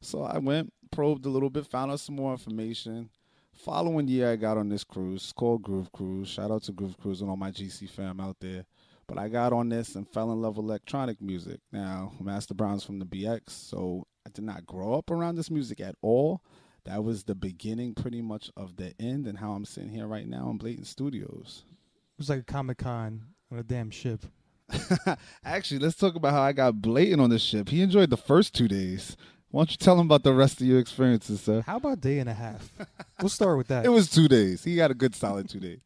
So 0.00 0.22
I 0.22 0.38
went, 0.38 0.72
probed 0.90 1.26
a 1.26 1.30
little 1.30 1.50
bit, 1.50 1.66
found 1.66 1.92
out 1.92 2.00
some 2.00 2.16
more 2.16 2.32
information. 2.32 3.10
Following 3.52 4.08
year, 4.08 4.32
I 4.32 4.36
got 4.36 4.58
on 4.58 4.68
this 4.68 4.82
cruise 4.82 5.32
called 5.32 5.62
Groove 5.62 5.92
Cruise. 5.92 6.28
Shout 6.28 6.50
out 6.50 6.64
to 6.64 6.72
Groove 6.72 6.96
Cruise 6.98 7.20
and 7.20 7.30
all 7.30 7.36
my 7.36 7.50
GC 7.50 7.88
fam 7.88 8.18
out 8.18 8.36
there. 8.40 8.64
But 9.06 9.18
I 9.18 9.28
got 9.28 9.52
on 9.52 9.68
this 9.68 9.94
and 9.94 10.08
fell 10.08 10.32
in 10.32 10.40
love 10.40 10.56
with 10.56 10.66
electronic 10.66 11.20
music. 11.20 11.60
Now, 11.70 12.12
Master 12.20 12.54
Brown's 12.54 12.84
from 12.84 12.98
the 12.98 13.04
BX, 13.04 13.50
so 13.50 14.06
I 14.26 14.30
did 14.30 14.44
not 14.44 14.66
grow 14.66 14.94
up 14.94 15.10
around 15.10 15.36
this 15.36 15.50
music 15.50 15.80
at 15.80 15.96
all. 16.02 16.42
That 16.84 17.04
was 17.04 17.24
the 17.24 17.34
beginning, 17.34 17.94
pretty 17.94 18.22
much, 18.22 18.50
of 18.56 18.76
the 18.76 18.94
end, 19.00 19.26
and 19.26 19.38
how 19.38 19.52
I'm 19.52 19.64
sitting 19.64 19.90
here 19.90 20.06
right 20.06 20.26
now 20.26 20.50
in 20.50 20.58
Blatant 20.58 20.86
Studios. 20.86 21.64
It 21.68 22.18
was 22.18 22.28
like 22.28 22.40
a 22.40 22.44
Comic 22.44 22.78
Con 22.78 23.22
on 23.50 23.58
a 23.58 23.62
damn 23.62 23.90
ship. 23.90 24.26
Actually, 25.44 25.78
let's 25.80 25.96
talk 25.96 26.16
about 26.16 26.32
how 26.32 26.42
I 26.42 26.52
got 26.52 26.82
Blatant 26.82 27.20
on 27.20 27.30
this 27.30 27.42
ship. 27.42 27.68
He 27.68 27.82
enjoyed 27.82 28.10
the 28.10 28.16
first 28.16 28.54
two 28.54 28.68
days. 28.68 29.16
Why 29.50 29.60
don't 29.60 29.70
you 29.70 29.76
tell 29.76 30.00
him 30.00 30.06
about 30.06 30.24
the 30.24 30.32
rest 30.32 30.60
of 30.60 30.66
your 30.66 30.80
experiences, 30.80 31.42
sir? 31.42 31.62
How 31.66 31.76
about 31.76 32.00
day 32.00 32.18
and 32.18 32.28
a 32.28 32.34
half? 32.34 32.72
we'll 33.20 33.28
start 33.28 33.58
with 33.58 33.68
that. 33.68 33.84
It 33.84 33.90
was 33.90 34.08
two 34.08 34.26
days. 34.26 34.64
He 34.64 34.76
got 34.76 34.90
a 34.90 34.94
good 34.94 35.14
solid 35.14 35.48
two 35.48 35.60
days. 35.60 35.80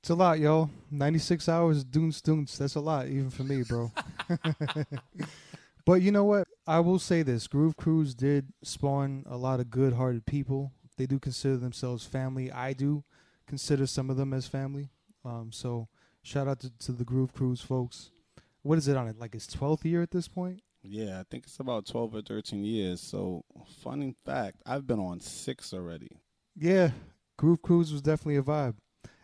It's 0.00 0.10
a 0.10 0.14
lot, 0.14 0.38
yo. 0.38 0.70
96 0.90 1.48
hours, 1.48 1.84
doons, 1.84 2.20
doons. 2.20 2.56
That's 2.56 2.74
a 2.74 2.80
lot, 2.80 3.08
even 3.08 3.30
for 3.30 3.44
me, 3.44 3.62
bro. 3.62 3.90
but 5.84 6.02
you 6.02 6.12
know 6.12 6.24
what? 6.24 6.48
I 6.66 6.80
will 6.80 6.98
say 6.98 7.22
this 7.22 7.46
Groove 7.46 7.76
Cruise 7.76 8.14
did 8.14 8.52
spawn 8.62 9.24
a 9.28 9.36
lot 9.36 9.60
of 9.60 9.70
good 9.70 9.94
hearted 9.94 10.26
people. 10.26 10.72
They 10.96 11.06
do 11.06 11.18
consider 11.18 11.56
themselves 11.56 12.04
family. 12.04 12.52
I 12.52 12.72
do 12.72 13.04
consider 13.46 13.86
some 13.86 14.10
of 14.10 14.16
them 14.16 14.32
as 14.32 14.46
family. 14.46 14.90
Um, 15.24 15.50
so 15.52 15.88
shout 16.22 16.48
out 16.48 16.60
to, 16.60 16.70
to 16.80 16.92
the 16.92 17.04
Groove 17.04 17.32
Cruise 17.32 17.60
folks. 17.60 18.10
What 18.62 18.78
is 18.78 18.88
it 18.88 18.96
on 18.96 19.08
it? 19.08 19.18
Like 19.18 19.34
its 19.34 19.46
12th 19.46 19.84
year 19.84 20.02
at 20.02 20.10
this 20.10 20.28
point? 20.28 20.60
Yeah, 20.82 21.20
I 21.20 21.24
think 21.30 21.44
it's 21.44 21.60
about 21.60 21.86
12 21.86 22.14
or 22.14 22.22
13 22.22 22.64
years. 22.64 23.00
So, 23.00 23.44
fun 23.82 24.14
fact, 24.24 24.62
I've 24.64 24.86
been 24.86 24.98
on 24.98 25.20
six 25.20 25.74
already. 25.74 26.10
Yeah, 26.56 26.90
Groove 27.36 27.62
Cruise 27.62 27.92
was 27.92 28.02
definitely 28.02 28.36
a 28.36 28.42
vibe. 28.42 28.76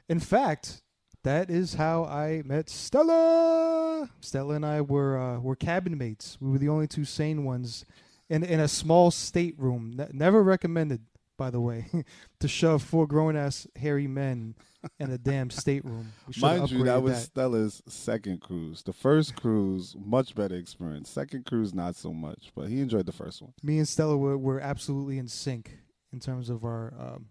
In 0.09 0.21
fact, 0.21 0.83
that 1.27 1.51
is 1.51 1.75
how 1.75 2.05
I 2.05 2.43
met 2.45 2.71
Stella. 2.71 4.09
Stella 4.21 4.55
and 4.55 4.65
I 4.65 4.81
were 4.81 5.19
uh, 5.19 5.41
were 5.41 5.57
cabin 5.57 5.99
mates. 5.99 6.39
We 6.41 6.53
were 6.53 6.59
the 6.59 6.69
only 6.69 6.87
two 6.87 7.05
sane 7.05 7.45
ones 7.45 7.85
in 8.31 8.45
in 8.45 8.61
a 8.61 8.69
small 8.69 9.11
stateroom. 9.11 9.95
Ne- 9.97 10.09
never 10.13 10.41
recommended, 10.41 11.03
by 11.37 11.51
the 11.51 11.61
way, 11.61 11.87
to 12.41 12.47
shove 12.47 12.81
four 12.81 13.09
grown 13.09 13.35
ass 13.37 13.67
hairy 13.75 14.07
men 14.07 14.55
in 15.01 15.11
a 15.11 15.19
damn 15.19 15.51
stateroom. 15.51 16.13
We 16.29 16.35
should 16.35 16.45
have 16.45 16.59
Mind 16.59 16.71
you, 16.71 16.85
that 16.85 17.03
was 17.03 17.25
Stella's 17.25 17.83
second 17.89 18.41
cruise. 18.41 18.85
The 18.85 18.93
first 18.93 19.35
cruise, 19.35 19.97
much 19.99 20.37
better 20.37 20.55
experience. 20.55 21.11
Second 21.11 21.45
cruise, 21.45 21.75
not 21.75 21.97
so 21.97 22.13
much, 22.13 22.53
but 22.55 22.69
he 22.69 22.81
enjoyed 22.81 23.07
the 23.07 23.13
first 23.13 23.43
one. 23.43 23.53
Me 23.65 23.79
and 23.79 23.89
Stella 23.89 24.17
were, 24.17 24.39
were 24.39 24.61
absolutely 24.61 25.19
in 25.19 25.27
sync 25.27 25.79
in 26.13 26.21
terms 26.21 26.49
of 26.49 26.65
our 26.65 26.95
um, 26.97 27.27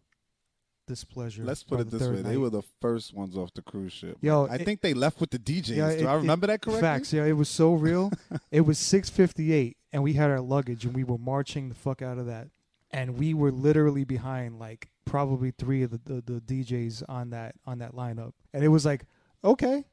displeasure. 0.86 1.44
Let's 1.44 1.63
put 1.63 1.80
it 1.80 1.89
this 1.92 2.01
way: 2.01 2.22
they 2.22 2.38
were 2.38 2.50
the 2.50 2.62
first 2.82 3.13
ones 3.13 3.36
off 3.38 3.54
the 3.54 3.62
cruise 3.62 3.94
ship. 3.94 4.18
Yo, 4.22 4.46
I 4.46 4.56
it- 4.56 4.65
think 4.65 4.82
they 4.82 4.94
left 4.94 5.20
with 5.20 5.32
the 5.32 5.39
DJs. 5.39 5.75
Yeah, 5.75 5.89
Do 5.89 5.96
it- 5.98 6.06
I 6.06 6.13
it- 6.13 6.18
remember 6.18 6.48
that 6.48 6.62
correctly? 6.62 6.82
Facts, 6.82 7.13
yeah, 7.13 7.25
it 7.25 7.34
was 7.34 7.50
so 7.50 7.74
real. 7.74 8.12
it 8.51 8.62
was 8.62 8.77
six 8.80 9.10
fifty 9.10 9.51
eight, 9.54 9.77
and 9.92 10.04
we 10.04 10.13
had 10.13 10.30
our 10.30 10.42
luggage, 10.42 10.86
and 10.86 10.94
we 10.96 11.04
were 11.04 11.18
marching 11.18 11.70
the 11.70 11.75
fuck 11.75 12.01
out 12.01 12.18
of 12.18 12.25
that, 12.27 12.50
and 12.92 13.18
we 13.18 13.34
were 13.34 13.51
literally 13.51 14.04
behind 14.04 14.60
like 14.60 14.89
probably 15.06 15.51
three 15.51 15.84
of 15.84 15.92
the, 15.92 16.00
the, 16.04 16.22
the 16.34 16.42
DJs 16.42 17.04
on 17.08 17.30
that 17.32 17.56
on 17.65 17.80
that 17.80 17.94
lineup, 17.94 18.34
and 18.54 18.63
it 18.63 18.70
was 18.70 18.86
like, 18.86 19.06
okay, 19.44 19.86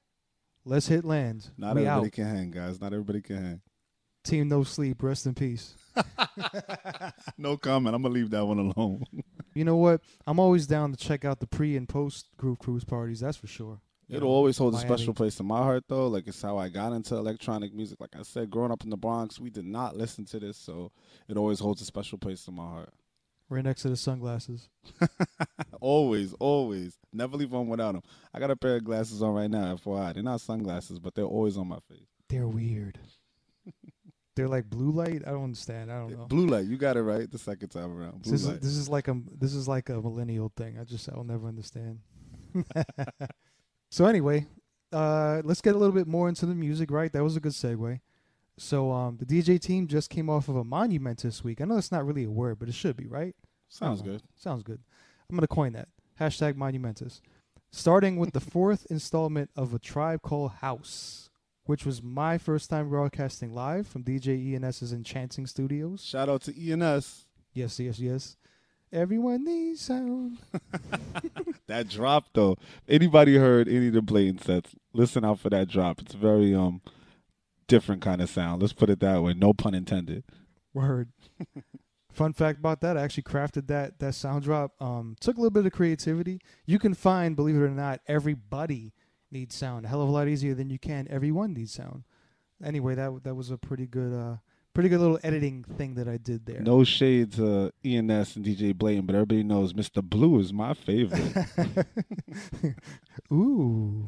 let's 0.65 0.89
hit 0.89 1.05
land. 1.05 1.51
Not 1.57 1.75
we 1.77 1.83
everybody 1.87 2.07
out. 2.07 2.13
can 2.13 2.25
hang, 2.27 2.51
guys. 2.51 2.81
Not 2.81 2.93
everybody 2.93 3.21
can 3.21 3.37
hang. 3.45 3.61
Team 4.25 4.49
No 4.49 4.63
Sleep, 4.65 5.03
rest 5.03 5.27
in 5.27 5.35
peace. 5.35 5.75
No 7.39 7.57
comment. 7.57 7.95
I'm 7.95 8.03
gonna 8.03 8.15
leave 8.15 8.31
that 8.31 8.45
one 8.45 8.59
alone. 8.59 9.05
You 9.55 9.67
know 9.67 9.77
what? 9.77 10.01
I'm 10.27 10.39
always 10.41 10.67
down 10.67 10.93
to 10.93 10.97
check 10.97 11.27
out 11.27 11.39
the 11.41 11.47
pre 11.47 11.77
and 11.77 11.87
post 11.87 12.29
Groove 12.39 12.59
Cruise 12.59 12.85
parties. 12.85 13.21
That's 13.21 13.37
for 13.37 13.47
sure. 13.47 13.83
You 14.09 14.17
It'll 14.17 14.31
know, 14.31 14.35
always 14.35 14.57
hold 14.57 14.73
Miami. 14.73 14.87
a 14.87 14.89
special 14.89 15.13
place 15.13 15.39
in 15.41 15.45
my 15.47 15.59
heart, 15.59 15.85
though. 15.89 16.09
Like 16.09 16.27
it's 16.27 16.41
how 16.41 16.57
I 16.57 16.71
got 16.71 16.95
into 16.95 17.17
electronic 17.17 17.75
music. 17.75 18.01
Like 18.01 18.17
I 18.19 18.23
said, 18.23 18.49
growing 18.51 18.73
up 18.73 18.83
in 18.83 18.89
the 18.89 18.97
Bronx, 18.97 19.39
we 19.39 19.51
did 19.51 19.67
not 19.67 19.95
listen 19.95 20.25
to 20.27 20.41
this, 20.41 20.57
so 20.57 20.91
it 21.29 21.37
always 21.37 21.59
holds 21.61 21.83
a 21.83 21.85
special 21.85 22.17
place 22.17 22.49
in 22.49 22.55
my 22.55 22.65
heart. 22.65 22.95
right 23.51 23.63
next 23.63 23.83
to 23.83 23.91
the 23.91 23.97
sunglasses. 23.99 24.71
always, 25.83 26.33
always, 26.41 26.97
never 27.13 27.37
leave 27.37 27.51
one 27.53 27.69
without 27.69 27.93
them. 27.93 28.03
I 28.33 28.39
got 28.41 28.51
a 28.51 28.57
pair 28.57 28.77
of 28.77 28.85
glasses 28.85 29.23
on 29.23 29.35
right 29.35 29.51
now. 29.51 29.77
FYI, 29.77 30.15
they're 30.15 30.23
not 30.23 30.41
sunglasses, 30.41 30.99
but 30.99 31.15
they're 31.15 31.27
always 31.27 31.59
on 31.59 31.69
my 31.69 31.79
face. 31.91 32.09
They're 32.31 32.49
weird. 32.49 32.99
They're 34.35 34.49
like 34.49 34.69
blue 34.71 34.91
light. 34.91 35.23
I 35.27 35.31
don't 35.31 35.45
understand. 35.45 35.93
I 35.93 35.99
don't 35.99 36.17
know. 36.19 36.25
Blue 36.27 36.47
light. 36.47 36.65
You 36.67 36.77
got 36.79 36.97
it 36.97 37.03
right 37.03 37.31
the 37.31 37.39
second 37.39 37.69
time 37.69 37.97
around. 37.97 38.23
Blue 38.23 38.33
This 38.33 38.45
is, 38.45 38.61
this 38.61 38.71
is 38.77 38.89
like 38.89 39.09
a 39.09 39.21
this 39.39 39.55
is 39.55 39.69
like 39.69 39.89
a 39.91 40.01
millennial 40.01 40.51
thing. 40.57 40.79
I 40.81 40.85
just 40.85 41.09
I'll 41.11 41.25
never 41.25 41.47
understand. 41.49 41.99
so 43.91 44.07
anyway, 44.07 44.47
uh, 44.93 45.43
let's 45.45 45.61
get 45.61 45.75
a 45.75 45.79
little 45.79 45.95
bit 45.95 46.07
more 46.07 46.29
into 46.29 46.47
the 46.47 46.55
music. 46.55 46.91
Right, 46.91 47.13
that 47.13 47.23
was 47.23 47.37
a 47.37 47.41
good 47.41 47.53
segue. 47.53 48.01
So 48.59 48.91
um, 48.93 49.17
the 49.19 49.27
DJ 49.27 49.59
team 49.61 49.87
just 49.87 50.11
came 50.11 50.29
off 50.29 50.49
of 50.49 50.57
a 50.57 50.65
monument 50.65 51.23
this 51.23 51.43
week. 51.43 51.61
I 51.61 51.65
know 51.65 51.75
that's 51.75 51.93
not 51.93 52.07
really 52.07 52.25
a 52.25 52.31
word, 52.31 52.59
but 52.59 52.69
it 52.69 52.75
should 52.75 52.97
be 52.97 53.07
right. 53.07 53.35
Sounds 53.69 54.01
Uh-huh. 54.01 54.13
good. 54.13 54.23
Sounds 54.37 54.63
good. 54.63 54.81
I'm 55.31 55.37
gonna 55.37 55.47
coin 55.47 55.73
that 55.73 55.89
hashtag 56.21 56.57
monumentous. 56.57 57.21
Starting 57.71 58.17
with 58.19 58.33
the 58.33 58.41
fourth 58.41 58.87
installment 58.91 59.51
of 59.57 59.73
a 59.73 59.79
tribe 59.79 60.21
called 60.21 60.53
House, 60.61 61.31
which 61.65 61.85
was 61.87 62.03
my 62.03 62.39
first 62.39 62.71
time 62.71 62.89
broadcasting 62.89 63.53
live 63.53 63.87
from 63.87 64.05
DJ 64.05 64.55
ENS's 64.55 64.93
Enchanting 64.93 65.47
Studios. 65.47 66.05
Shout 66.05 66.29
out 66.29 66.43
to 66.43 66.53
ENS. 66.71 67.27
Yes, 67.55 67.79
yes, 67.79 67.99
yes. 67.99 68.37
Everyone 68.93 69.45
needs 69.45 69.81
sound. 69.81 70.39
That 71.69 71.89
drop 71.89 72.27
though. 72.35 72.59
Anybody 72.87 73.37
heard 73.39 73.67
any 73.67 73.87
of 73.87 73.95
the 73.95 74.03
blatant 74.03 74.45
sets? 74.45 74.75
Listen 74.93 75.25
out 75.25 75.39
for 75.41 75.49
that 75.49 75.69
drop. 75.69 76.03
It's 76.03 76.13
very 76.13 76.55
um 76.55 76.83
different 77.67 78.03
kind 78.03 78.21
of 78.21 78.29
sound. 78.29 78.61
Let's 78.61 78.75
put 78.75 78.91
it 78.91 79.01
that 79.01 79.23
way. 79.23 79.33
No 79.33 79.55
pun 79.55 79.75
intended. 79.75 80.25
Word. 80.75 81.09
Fun 82.13 82.35
fact 82.35 82.59
about 82.59 82.83
that, 82.83 82.99
I 82.99 83.03
actually 83.03 83.23
crafted 83.23 83.69
that 83.69 83.99
that 84.01 84.15
sound 84.15 84.43
drop. 84.43 84.73
Um, 84.83 85.17
took 85.19 85.39
a 85.39 85.41
little 85.41 85.51
bit 85.51 85.65
of 85.65 85.73
creativity. 85.73 86.41
You 86.67 86.79
can 86.79 86.93
find, 86.93 87.35
believe 87.35 87.57
it 87.57 87.63
or 87.63 87.71
not, 87.71 88.01
everybody 88.07 88.93
needs 89.33 89.55
sound. 89.55 89.87
A 89.87 89.89
hell 89.89 90.03
of 90.03 90.09
a 90.09 90.13
lot 90.13 90.29
easier 90.29 90.55
than 90.55 90.71
you 90.71 90.79
can 90.79 91.07
everyone 91.11 91.55
needs 91.55 91.73
sound. 91.73 92.05
Anyway, 92.63 92.95
that 92.95 93.25
that 93.25 93.35
was 93.35 93.51
a 93.51 93.59
pretty 93.59 93.87
good 93.87 94.13
uh 94.13 94.37
pretty 94.75 94.89
good 94.89 95.01
little 95.01 95.19
editing 95.23 95.65
thing 95.65 95.95
that 95.95 96.09
I 96.09 96.17
did 96.17 96.47
there. 96.47 96.61
No 96.61 96.85
shade 96.85 97.33
to 97.33 97.73
ENS 97.85 98.37
and 98.37 98.45
DJ 98.45 98.75
Blatant, 98.75 99.07
but 99.07 99.15
everybody 99.15 99.43
knows 99.43 99.73
Mr. 99.73 100.03
Blue 100.03 100.39
is 100.39 100.53
my 100.53 100.75
favorite. 100.75 101.47
Ooh. 103.33 104.07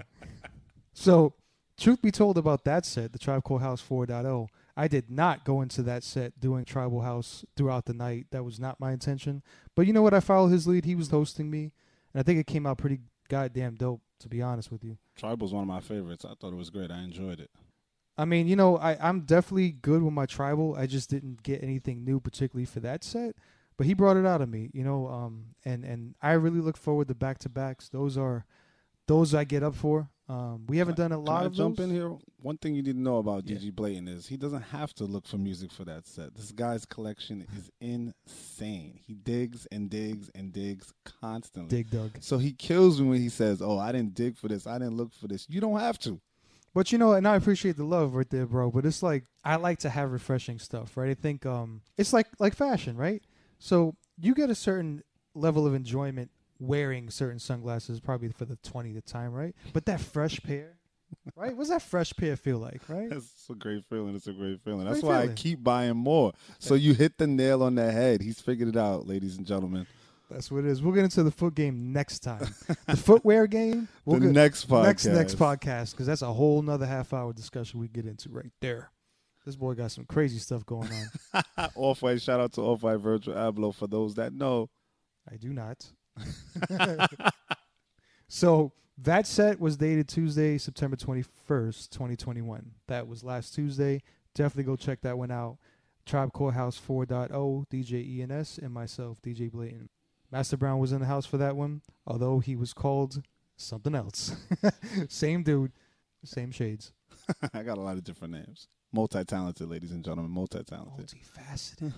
so, 0.92 1.34
truth 1.78 2.00
be 2.00 2.10
told 2.10 2.38
about 2.38 2.64
that 2.64 2.86
set, 2.86 3.12
the 3.12 3.18
Tribe 3.18 3.44
Called 3.44 3.60
House 3.60 3.82
4.0, 3.82 4.48
I 4.76 4.88
did 4.88 5.10
not 5.10 5.44
go 5.44 5.60
into 5.60 5.82
that 5.82 6.02
set 6.02 6.40
doing 6.40 6.64
Tribal 6.64 7.02
House 7.02 7.44
throughout 7.56 7.84
the 7.84 7.94
night. 7.94 8.26
That 8.30 8.44
was 8.44 8.58
not 8.58 8.80
my 8.80 8.92
intention. 8.92 9.42
But 9.74 9.86
you 9.86 9.92
know 9.92 10.02
what? 10.02 10.14
I 10.14 10.20
followed 10.20 10.48
his 10.48 10.66
lead. 10.66 10.84
He 10.84 10.94
was 10.94 11.10
hosting 11.10 11.50
me, 11.50 11.72
and 12.12 12.20
I 12.20 12.22
think 12.22 12.40
it 12.40 12.46
came 12.46 12.66
out 12.66 12.78
pretty 12.78 13.00
goddamn 13.28 13.76
dope, 13.76 14.00
to 14.20 14.28
be 14.28 14.42
honest 14.42 14.70
with 14.70 14.84
you. 14.84 14.98
Tribal's 15.20 15.52
one 15.52 15.62
of 15.62 15.68
my 15.68 15.80
favorites. 15.80 16.24
I 16.24 16.34
thought 16.34 16.52
it 16.52 16.56
was 16.56 16.70
great. 16.70 16.90
I 16.90 17.02
enjoyed 17.02 17.40
it. 17.40 17.50
I 18.16 18.24
mean, 18.24 18.46
you 18.46 18.56
know, 18.56 18.78
I, 18.78 18.96
I'm 19.00 19.22
definitely 19.22 19.72
good 19.72 20.02
with 20.02 20.12
my 20.12 20.26
tribal. 20.26 20.76
I 20.76 20.86
just 20.86 21.10
didn't 21.10 21.42
get 21.42 21.62
anything 21.62 22.04
new, 22.04 22.20
particularly 22.20 22.64
for 22.64 22.80
that 22.80 23.02
set. 23.02 23.34
But 23.76 23.86
he 23.86 23.94
brought 23.94 24.16
it 24.16 24.24
out 24.24 24.40
of 24.40 24.48
me, 24.48 24.70
you 24.72 24.84
know, 24.84 25.08
um, 25.08 25.46
and 25.64 25.84
and 25.84 26.14
I 26.22 26.32
really 26.34 26.60
look 26.60 26.76
forward 26.76 27.08
to 27.08 27.14
back 27.14 27.38
to 27.38 27.48
backs. 27.48 27.88
Those 27.88 28.16
are, 28.16 28.44
those 29.08 29.34
I 29.34 29.42
get 29.42 29.64
up 29.64 29.74
for. 29.74 30.10
Um, 30.26 30.64
we 30.68 30.78
haven't 30.78 30.96
done 30.96 31.12
a 31.12 31.16
Can 31.16 31.24
lot 31.26 31.42
I 31.42 31.46
of 31.46 31.52
jump 31.52 31.76
those. 31.76 31.88
in 31.88 31.94
here? 31.94 32.16
One 32.40 32.56
thing 32.56 32.74
you 32.74 32.82
need 32.82 32.94
to 32.94 32.98
know 33.00 33.18
about 33.18 33.46
Yeah. 33.46 33.56
DJ 33.58 33.74
Blatant 33.74 34.08
is 34.08 34.26
he 34.26 34.38
doesn't 34.38 34.62
have 34.62 34.94
to 34.94 35.04
look 35.04 35.26
for 35.26 35.36
music 35.36 35.70
for 35.70 35.84
that 35.84 36.06
set. 36.06 36.34
This 36.34 36.50
guy's 36.50 36.86
collection 36.86 37.46
is 37.58 37.70
insane. 37.80 38.98
He 39.06 39.14
digs 39.14 39.66
and 39.70 39.90
digs 39.90 40.30
and 40.34 40.52
digs 40.52 40.92
constantly. 41.20 41.76
Dig 41.76 41.90
Dug. 41.90 42.10
So 42.20 42.38
he 42.38 42.52
kills 42.52 43.00
me 43.00 43.08
when 43.08 43.20
he 43.20 43.28
says, 43.28 43.60
"Oh, 43.60 43.78
I 43.78 43.92
didn't 43.92 44.14
dig 44.14 44.36
for 44.38 44.48
this. 44.48 44.66
I 44.66 44.78
didn't 44.78 44.96
look 44.96 45.12
for 45.12 45.28
this." 45.28 45.46
You 45.48 45.60
don't 45.60 45.78
have 45.80 45.98
to. 46.00 46.20
But 46.72 46.90
you 46.90 46.98
know, 46.98 47.12
and 47.12 47.28
I 47.28 47.36
appreciate 47.36 47.76
the 47.76 47.84
love 47.84 48.14
right 48.14 48.28
there, 48.28 48.46
bro. 48.46 48.70
But 48.70 48.84
it's 48.86 49.02
like 49.02 49.24
I 49.44 49.56
like 49.56 49.78
to 49.80 49.90
have 49.90 50.10
refreshing 50.10 50.58
stuff, 50.58 50.96
right? 50.96 51.10
I 51.10 51.14
think 51.14 51.46
um, 51.46 51.82
it's 51.96 52.12
like 52.12 52.26
like 52.38 52.54
fashion, 52.54 52.96
right? 52.96 53.22
So 53.58 53.94
you 54.18 54.34
get 54.34 54.50
a 54.50 54.54
certain 54.54 55.02
level 55.34 55.66
of 55.66 55.74
enjoyment 55.74 56.30
wearing 56.58 57.10
certain 57.10 57.38
sunglasses, 57.38 58.00
probably 58.00 58.28
for 58.28 58.44
the 58.44 58.56
twentieth 58.56 59.04
time, 59.04 59.32
right? 59.32 59.54
But 59.72 59.86
that 59.86 60.00
fresh 60.00 60.40
pair, 60.42 60.76
right? 61.36 61.56
What's 61.56 61.70
that 61.70 61.82
fresh 61.82 62.14
pair 62.14 62.36
feel 62.36 62.58
like, 62.58 62.88
right? 62.88 63.10
It's 63.10 63.48
a 63.50 63.54
great 63.54 63.84
feeling. 63.84 64.14
It's 64.14 64.26
a 64.26 64.32
great 64.32 64.60
feeling. 64.62 64.82
Great 64.82 64.92
That's 64.94 65.04
why 65.04 65.20
feeling. 65.22 65.30
I 65.30 65.34
keep 65.34 65.62
buying 65.62 65.96
more. 65.96 66.32
So 66.58 66.74
you 66.74 66.94
hit 66.94 67.18
the 67.18 67.26
nail 67.26 67.62
on 67.62 67.74
the 67.74 67.90
head. 67.90 68.20
He's 68.20 68.40
figured 68.40 68.68
it 68.68 68.76
out, 68.76 69.06
ladies 69.06 69.36
and 69.36 69.46
gentlemen. 69.46 69.86
That's 70.30 70.50
what 70.50 70.64
it 70.64 70.66
is. 70.66 70.82
We'll 70.82 70.94
get 70.94 71.04
into 71.04 71.22
the 71.22 71.30
foot 71.30 71.54
game 71.54 71.92
next 71.92 72.20
time. 72.20 72.48
the 72.86 72.96
footwear 72.96 73.46
game. 73.46 73.88
We'll 74.04 74.20
the 74.20 74.26
get, 74.26 74.34
next 74.34 74.68
podcast. 74.68 74.84
next 74.84 75.06
next 75.06 75.34
podcast 75.36 75.90
because 75.92 76.06
that's 76.06 76.22
a 76.22 76.32
whole 76.32 76.60
nother 76.62 76.86
half 76.86 77.12
hour 77.12 77.32
discussion 77.32 77.80
we 77.80 77.88
get 77.88 78.06
into 78.06 78.28
right 78.30 78.50
there. 78.60 78.90
This 79.46 79.56
boy 79.56 79.74
got 79.74 79.92
some 79.92 80.04
crazy 80.06 80.38
stuff 80.38 80.64
going 80.64 80.90
on. 81.34 81.44
Off 81.74 82.02
White. 82.02 82.20
Shout 82.22 82.40
out 82.40 82.52
to 82.54 82.62
Off 82.62 82.82
White 82.82 82.96
Virgil 82.96 83.34
Abloh 83.34 83.74
for 83.74 83.86
those 83.86 84.14
that 84.14 84.32
know. 84.32 84.70
I 85.30 85.36
do 85.36 85.52
not. 85.52 85.86
so 88.28 88.72
that 88.98 89.26
set 89.26 89.58
was 89.58 89.76
dated 89.76 90.08
Tuesday, 90.08 90.58
September 90.58 90.96
21st, 90.96 91.90
2021. 91.90 92.70
That 92.86 93.08
was 93.08 93.24
last 93.24 93.54
Tuesday. 93.54 94.02
Definitely 94.34 94.64
go 94.64 94.76
check 94.76 95.00
that 95.02 95.18
one 95.18 95.30
out. 95.30 95.58
Tribe 96.06 96.32
Called 96.32 96.54
House 96.54 96.80
4.0, 96.86 97.66
DJ 97.68 98.30
ENS, 98.30 98.58
and 98.58 98.72
myself, 98.72 99.20
DJ 99.22 99.50
Blatant. 99.50 99.90
Master 100.30 100.56
Brown 100.56 100.78
was 100.78 100.92
in 100.92 101.00
the 101.00 101.06
house 101.06 101.26
for 101.26 101.38
that 101.38 101.56
one, 101.56 101.80
although 102.06 102.40
he 102.40 102.56
was 102.56 102.72
called 102.72 103.22
something 103.56 103.94
else. 103.94 104.34
same 105.08 105.42
dude, 105.42 105.72
same 106.24 106.50
shades. 106.50 106.92
I 107.54 107.62
got 107.62 107.78
a 107.78 107.80
lot 107.80 107.96
of 107.96 108.04
different 108.04 108.34
names. 108.34 108.68
Multi 108.92 109.24
talented, 109.24 109.68
ladies 109.68 109.92
and 109.92 110.04
gentlemen. 110.04 110.30
Multi 110.30 110.62
talented. 110.62 111.08
Multifaceted. 111.08 111.92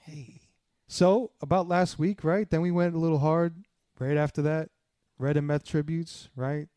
hey. 0.00 0.40
So 0.88 1.32
about 1.40 1.68
last 1.68 1.98
week, 1.98 2.24
right? 2.24 2.48
Then 2.48 2.60
we 2.60 2.70
went 2.70 2.94
a 2.94 2.98
little 2.98 3.18
hard. 3.18 3.64
Right 3.98 4.16
after 4.16 4.42
that, 4.42 4.68
Red 5.18 5.36
and 5.36 5.46
Meth 5.46 5.64
tributes, 5.64 6.28
right? 6.34 6.68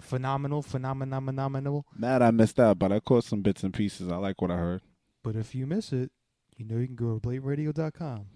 Phenomenal, 0.00 0.62
phenomenal, 0.62 1.20
phenomenal. 1.20 1.86
Mad 1.96 2.22
I 2.22 2.30
missed 2.30 2.58
out, 2.58 2.78
but 2.78 2.92
I 2.92 3.00
caught 3.00 3.24
some 3.24 3.42
bits 3.42 3.62
and 3.62 3.72
pieces. 3.72 4.10
I 4.10 4.16
like 4.16 4.42
what 4.42 4.50
I 4.50 4.56
heard. 4.56 4.82
But 5.22 5.36
if 5.36 5.54
you 5.54 5.66
miss 5.66 5.92
it, 5.92 6.10
you 6.56 6.64
know 6.64 6.78
you 6.78 6.86
can 6.86 6.96
go 6.96 7.18
to 7.18 7.20
blatantradio.com 7.20 8.26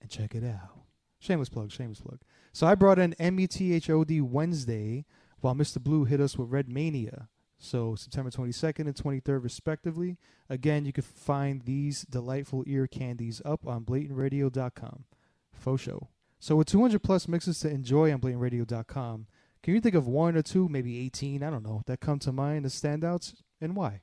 and 0.00 0.10
check 0.10 0.34
it 0.34 0.44
out. 0.44 0.82
Shameless 1.18 1.48
plug, 1.48 1.72
shameless 1.72 2.00
plug. 2.00 2.20
So 2.52 2.66
I 2.66 2.74
brought 2.74 2.98
in 2.98 3.14
METHOD 3.18 4.22
Wednesday 4.22 5.04
while 5.40 5.54
Mr. 5.54 5.82
Blue 5.82 6.04
hit 6.04 6.20
us 6.20 6.36
with 6.38 6.50
Red 6.50 6.68
Mania. 6.68 7.28
So 7.58 7.94
September 7.96 8.30
22nd 8.30 8.86
and 8.86 8.94
23rd, 8.94 9.42
respectively. 9.42 10.16
Again, 10.48 10.84
you 10.84 10.92
can 10.92 11.02
find 11.02 11.62
these 11.62 12.02
delightful 12.02 12.64
ear 12.66 12.86
candies 12.86 13.42
up 13.44 13.66
on 13.66 13.84
blatantradio.com. 13.84 15.04
Faux 15.52 15.82
show. 15.82 16.08
So 16.38 16.56
with 16.56 16.68
200 16.68 17.02
plus 17.02 17.26
mixes 17.26 17.58
to 17.60 17.70
enjoy 17.70 18.12
on 18.12 18.20
blatantradio.com, 18.20 19.26
can 19.62 19.74
you 19.74 19.80
think 19.80 19.96
of 19.96 20.06
one 20.06 20.36
or 20.36 20.42
two, 20.42 20.68
maybe 20.68 20.98
18, 21.00 21.42
I 21.42 21.50
don't 21.50 21.64
know, 21.64 21.82
that 21.86 22.00
come 22.00 22.20
to 22.20 22.32
mind 22.32 22.64
as 22.64 22.80
standouts 22.80 23.34
and 23.60 23.74
why? 23.74 24.02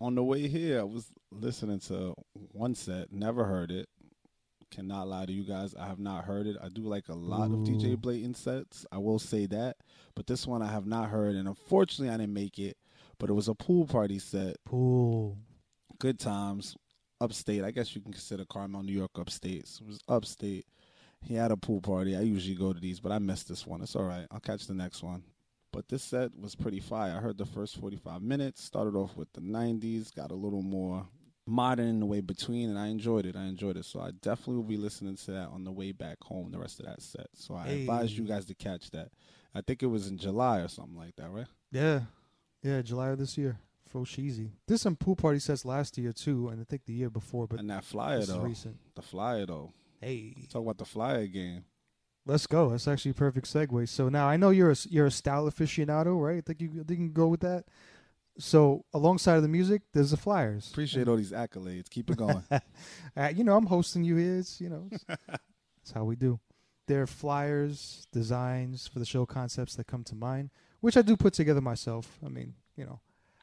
On 0.00 0.14
the 0.14 0.24
way 0.24 0.48
here, 0.48 0.80
I 0.80 0.84
was 0.84 1.12
listening 1.30 1.78
to 1.80 2.14
one 2.32 2.74
set, 2.74 3.12
never 3.12 3.44
heard 3.44 3.70
it. 3.70 3.88
Cannot 4.72 5.06
lie 5.06 5.26
to 5.26 5.32
you 5.32 5.44
guys, 5.44 5.74
I 5.74 5.86
have 5.86 5.98
not 5.98 6.24
heard 6.24 6.46
it. 6.46 6.56
I 6.62 6.70
do 6.70 6.80
like 6.80 7.10
a 7.10 7.14
lot 7.14 7.50
of 7.50 7.60
Ooh. 7.60 7.64
DJ 7.64 7.94
mm. 7.94 8.00
Blatant 8.00 8.38
sets. 8.38 8.86
I 8.90 8.96
will 8.96 9.18
say 9.18 9.44
that. 9.46 9.76
But 10.14 10.26
this 10.26 10.46
one 10.46 10.62
I 10.62 10.72
have 10.72 10.86
not 10.86 11.10
heard, 11.10 11.34
and 11.34 11.46
unfortunately 11.46 12.08
I 12.08 12.16
didn't 12.16 12.32
make 12.32 12.58
it. 12.58 12.78
But 13.18 13.28
it 13.28 13.34
was 13.34 13.48
a 13.48 13.54
pool 13.54 13.86
party 13.86 14.18
set. 14.18 14.56
Pool. 14.64 15.36
Good 15.98 16.18
times. 16.18 16.74
Upstate. 17.20 17.64
I 17.64 17.70
guess 17.70 17.94
you 17.94 18.00
can 18.00 18.12
consider 18.12 18.46
Carmel, 18.46 18.82
New 18.82 18.96
York 18.96 19.10
upstate. 19.18 19.68
So 19.68 19.84
it 19.84 19.88
was 19.88 20.00
upstate. 20.08 20.64
He 21.20 21.34
had 21.34 21.50
a 21.50 21.56
pool 21.58 21.82
party. 21.82 22.16
I 22.16 22.22
usually 22.22 22.56
go 22.56 22.72
to 22.72 22.80
these, 22.80 22.98
but 22.98 23.12
I 23.12 23.18
missed 23.18 23.50
this 23.50 23.66
one. 23.66 23.82
It's 23.82 23.94
all 23.94 24.04
right. 24.04 24.26
I'll 24.30 24.40
catch 24.40 24.66
the 24.66 24.74
next 24.74 25.02
one. 25.02 25.22
But 25.70 25.86
this 25.88 26.02
set 26.02 26.30
was 26.40 26.54
pretty 26.54 26.80
fire. 26.80 27.14
I 27.14 27.20
heard 27.20 27.36
the 27.36 27.44
first 27.44 27.76
45 27.76 28.22
minutes. 28.22 28.64
Started 28.64 28.96
off 28.96 29.18
with 29.18 29.30
the 29.34 29.42
90s, 29.42 30.14
got 30.14 30.30
a 30.30 30.34
little 30.34 30.62
more 30.62 31.06
modern 31.46 31.88
in 31.88 32.00
the 32.00 32.06
way 32.06 32.20
between, 32.20 32.70
and 32.70 32.78
I 32.78 32.88
enjoyed 32.88 33.26
it. 33.26 33.36
I 33.36 33.44
enjoyed 33.44 33.76
it. 33.76 33.84
So 33.84 34.00
I 34.00 34.10
definitely 34.10 34.56
will 34.56 34.62
be 34.62 34.76
listening 34.76 35.16
to 35.16 35.30
that 35.32 35.48
on 35.48 35.64
the 35.64 35.72
way 35.72 35.92
back 35.92 36.18
home, 36.22 36.50
the 36.50 36.58
rest 36.58 36.80
of 36.80 36.86
that 36.86 37.02
set. 37.02 37.28
So 37.34 37.54
I 37.54 37.68
advise 37.68 38.16
you 38.16 38.24
guys 38.24 38.44
to 38.46 38.54
catch 38.54 38.90
that. 38.90 39.10
I 39.54 39.60
think 39.60 39.82
it 39.82 39.86
was 39.86 40.08
in 40.08 40.18
July 40.18 40.60
or 40.60 40.68
something 40.68 40.96
like 40.96 41.16
that, 41.16 41.30
right? 41.30 41.46
Yeah. 41.70 42.02
Yeah, 42.62 42.80
July 42.82 43.08
of 43.08 43.18
this 43.18 43.36
year. 43.36 43.58
Cheesy. 44.06 44.50
Did 44.66 44.80
some 44.80 44.96
pool 44.96 45.16
party 45.16 45.38
sets 45.38 45.66
last 45.66 45.98
year 45.98 46.12
too, 46.12 46.48
and 46.48 46.60
I 46.60 46.64
think 46.64 46.86
the 46.86 46.94
year 46.94 47.10
before, 47.10 47.46
but 47.46 47.60
and 47.60 47.68
that 47.68 47.84
flyer, 47.84 48.22
though. 48.22 48.40
recent. 48.40 48.78
The 48.94 49.02
flyer, 49.02 49.44
though. 49.44 49.72
Hey. 50.00 50.34
Talk 50.50 50.62
about 50.62 50.78
the 50.78 50.86
flyer 50.86 51.26
game. 51.26 51.64
Let's 52.24 52.46
go. 52.46 52.70
That's 52.70 52.88
actually 52.88 53.10
a 53.10 53.14
perfect 53.14 53.46
segue. 53.46 53.88
So 53.88 54.08
now 54.08 54.28
I 54.28 54.36
know 54.36 54.50
you're 54.50 54.70
a 54.70 54.76
you're 54.88 55.06
a 55.06 55.10
style 55.10 55.44
aficionado, 55.44 56.18
right? 56.18 56.38
I 56.38 56.40
think 56.40 56.60
you, 56.62 56.70
I 56.70 56.84
think 56.84 56.90
you 56.90 56.96
can 56.96 57.12
go 57.12 57.28
with 57.28 57.40
that. 57.40 57.64
So 58.38 58.84
alongside 58.94 59.36
of 59.36 59.42
the 59.42 59.48
music, 59.48 59.82
there's 59.92 60.10
the 60.10 60.16
flyers. 60.16 60.70
Appreciate 60.70 61.08
all 61.08 61.16
these 61.16 61.32
accolades. 61.32 61.90
Keep 61.90 62.10
it 62.10 62.16
going. 62.16 62.42
Uh, 63.14 63.28
you 63.28 63.44
know, 63.44 63.54
I'm 63.54 63.66
hosting 63.66 64.04
you 64.04 64.16
here. 64.16 64.38
It's, 64.38 64.58
you 64.58 64.70
know, 64.70 64.88
it's, 64.90 65.04
it's 65.82 65.90
how 65.90 66.02
we 66.02 66.16
do. 66.16 66.40
There 66.88 67.02
are 67.02 67.06
flyers, 67.06 68.06
designs 68.10 68.86
for 68.86 69.00
the 69.00 69.04
show 69.04 69.26
concepts 69.26 69.76
that 69.76 69.86
come 69.86 70.02
to 70.04 70.14
mind, 70.14 70.48
which 70.80 70.96
I 70.96 71.02
do 71.02 71.14
put 71.14 71.34
together 71.34 71.60
myself. 71.60 72.18
I 72.24 72.30
mean, 72.30 72.54
you 72.74 72.86
know, 72.86 73.00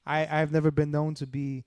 I, 0.07 0.27
I've 0.41 0.51
never 0.51 0.71
been 0.71 0.89
known 0.89 1.13
to 1.15 1.27
be 1.27 1.65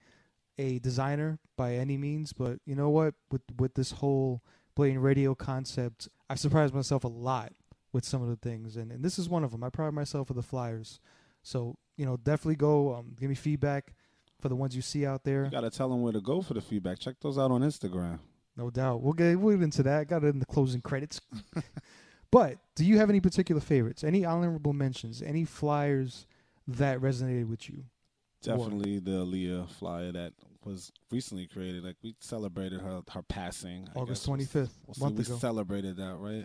a 0.59 0.79
designer 0.81 1.39
by 1.57 1.75
any 1.75 1.97
means, 1.97 2.33
but 2.33 2.59
you 2.67 2.75
know 2.75 2.91
what? 2.91 3.15
With 3.31 3.43
with 3.57 3.75
this 3.75 3.93
whole 3.93 4.43
blatant 4.75 5.03
radio 5.03 5.35
concept, 5.35 6.09
I've 6.29 6.41
surprised 6.41 6.75
myself 6.75 7.05
a 7.05 7.09
lot 7.09 7.53
with 7.93 8.05
some 8.05 8.23
of 8.23 8.29
the 8.29 8.37
things, 8.37 8.77
and, 8.77 8.91
and 8.91 9.05
this 9.05 9.19
is 9.19 9.29
one 9.29 9.45
of 9.45 9.53
them. 9.53 9.65
I 9.65 9.71
pride 9.71 9.95
myself 9.95 10.29
with 10.29 10.37
the 10.37 10.43
flyers, 10.43 11.01
so 11.43 11.77
you 11.97 12.07
know 12.07 12.17
definitely 12.17 12.57
go 12.57 12.95
um, 12.95 13.15
give 13.19 13.29
me 13.29 13.35
feedback 13.35 13.95
for 14.41 14.49
the 14.49 14.57
ones 14.57 14.75
you 14.75 14.83
see 14.83 15.07
out 15.07 15.25
there. 15.25 15.45
You 15.45 15.51
gotta 15.51 15.71
tell 15.71 15.89
them 15.89 16.03
where 16.03 16.13
to 16.13 16.21
go 16.21 16.43
for 16.43 16.55
the 16.55 16.61
feedback. 16.61 16.99
Check 16.99 17.17
those 17.21 17.39
out 17.39 17.51
on 17.51 17.63
Instagram. 17.63 18.19
No 18.57 18.71
doubt. 18.71 19.01
We'll 19.01 19.13
get 19.15 19.39
we'll 19.39 19.57
get 19.57 19.65
into 19.65 19.83
that. 19.85 20.09
Got 20.09 20.25
it 20.25 20.29
in 20.29 20.39
the 20.39 20.47
closing 20.47 20.81
credits. 20.81 21.21
but 22.31 22.59
do 22.75 22.85
you 22.85 22.99
have 22.99 23.09
any 23.09 23.21
particular 23.21 23.61
favorites? 23.61 24.05
Any 24.05 24.25
honorable 24.25 24.73
mentions? 24.73 25.23
Any 25.23 25.45
flyers 25.45 26.27
that 26.67 27.01
resonated 27.01 27.49
with 27.49 27.69
you? 27.69 27.85
Definitely 28.43 28.99
the 28.99 29.25
Aaliyah 29.25 29.71
flyer 29.71 30.11
that 30.13 30.33
was 30.65 30.93
recently 31.11 31.47
created. 31.47 31.85
Like 31.85 31.97
we 32.03 32.15
celebrated 32.21 32.81
her 32.81 33.03
her 33.11 33.23
passing. 33.23 33.89
August 33.95 34.25
twenty 34.25 34.45
fifth, 34.45 34.77
We'll, 34.87 35.09
month 35.09 35.19
we 35.19 35.25
ago. 35.25 35.39
celebrated 35.39 35.97
that, 35.97 36.17
right? 36.19 36.45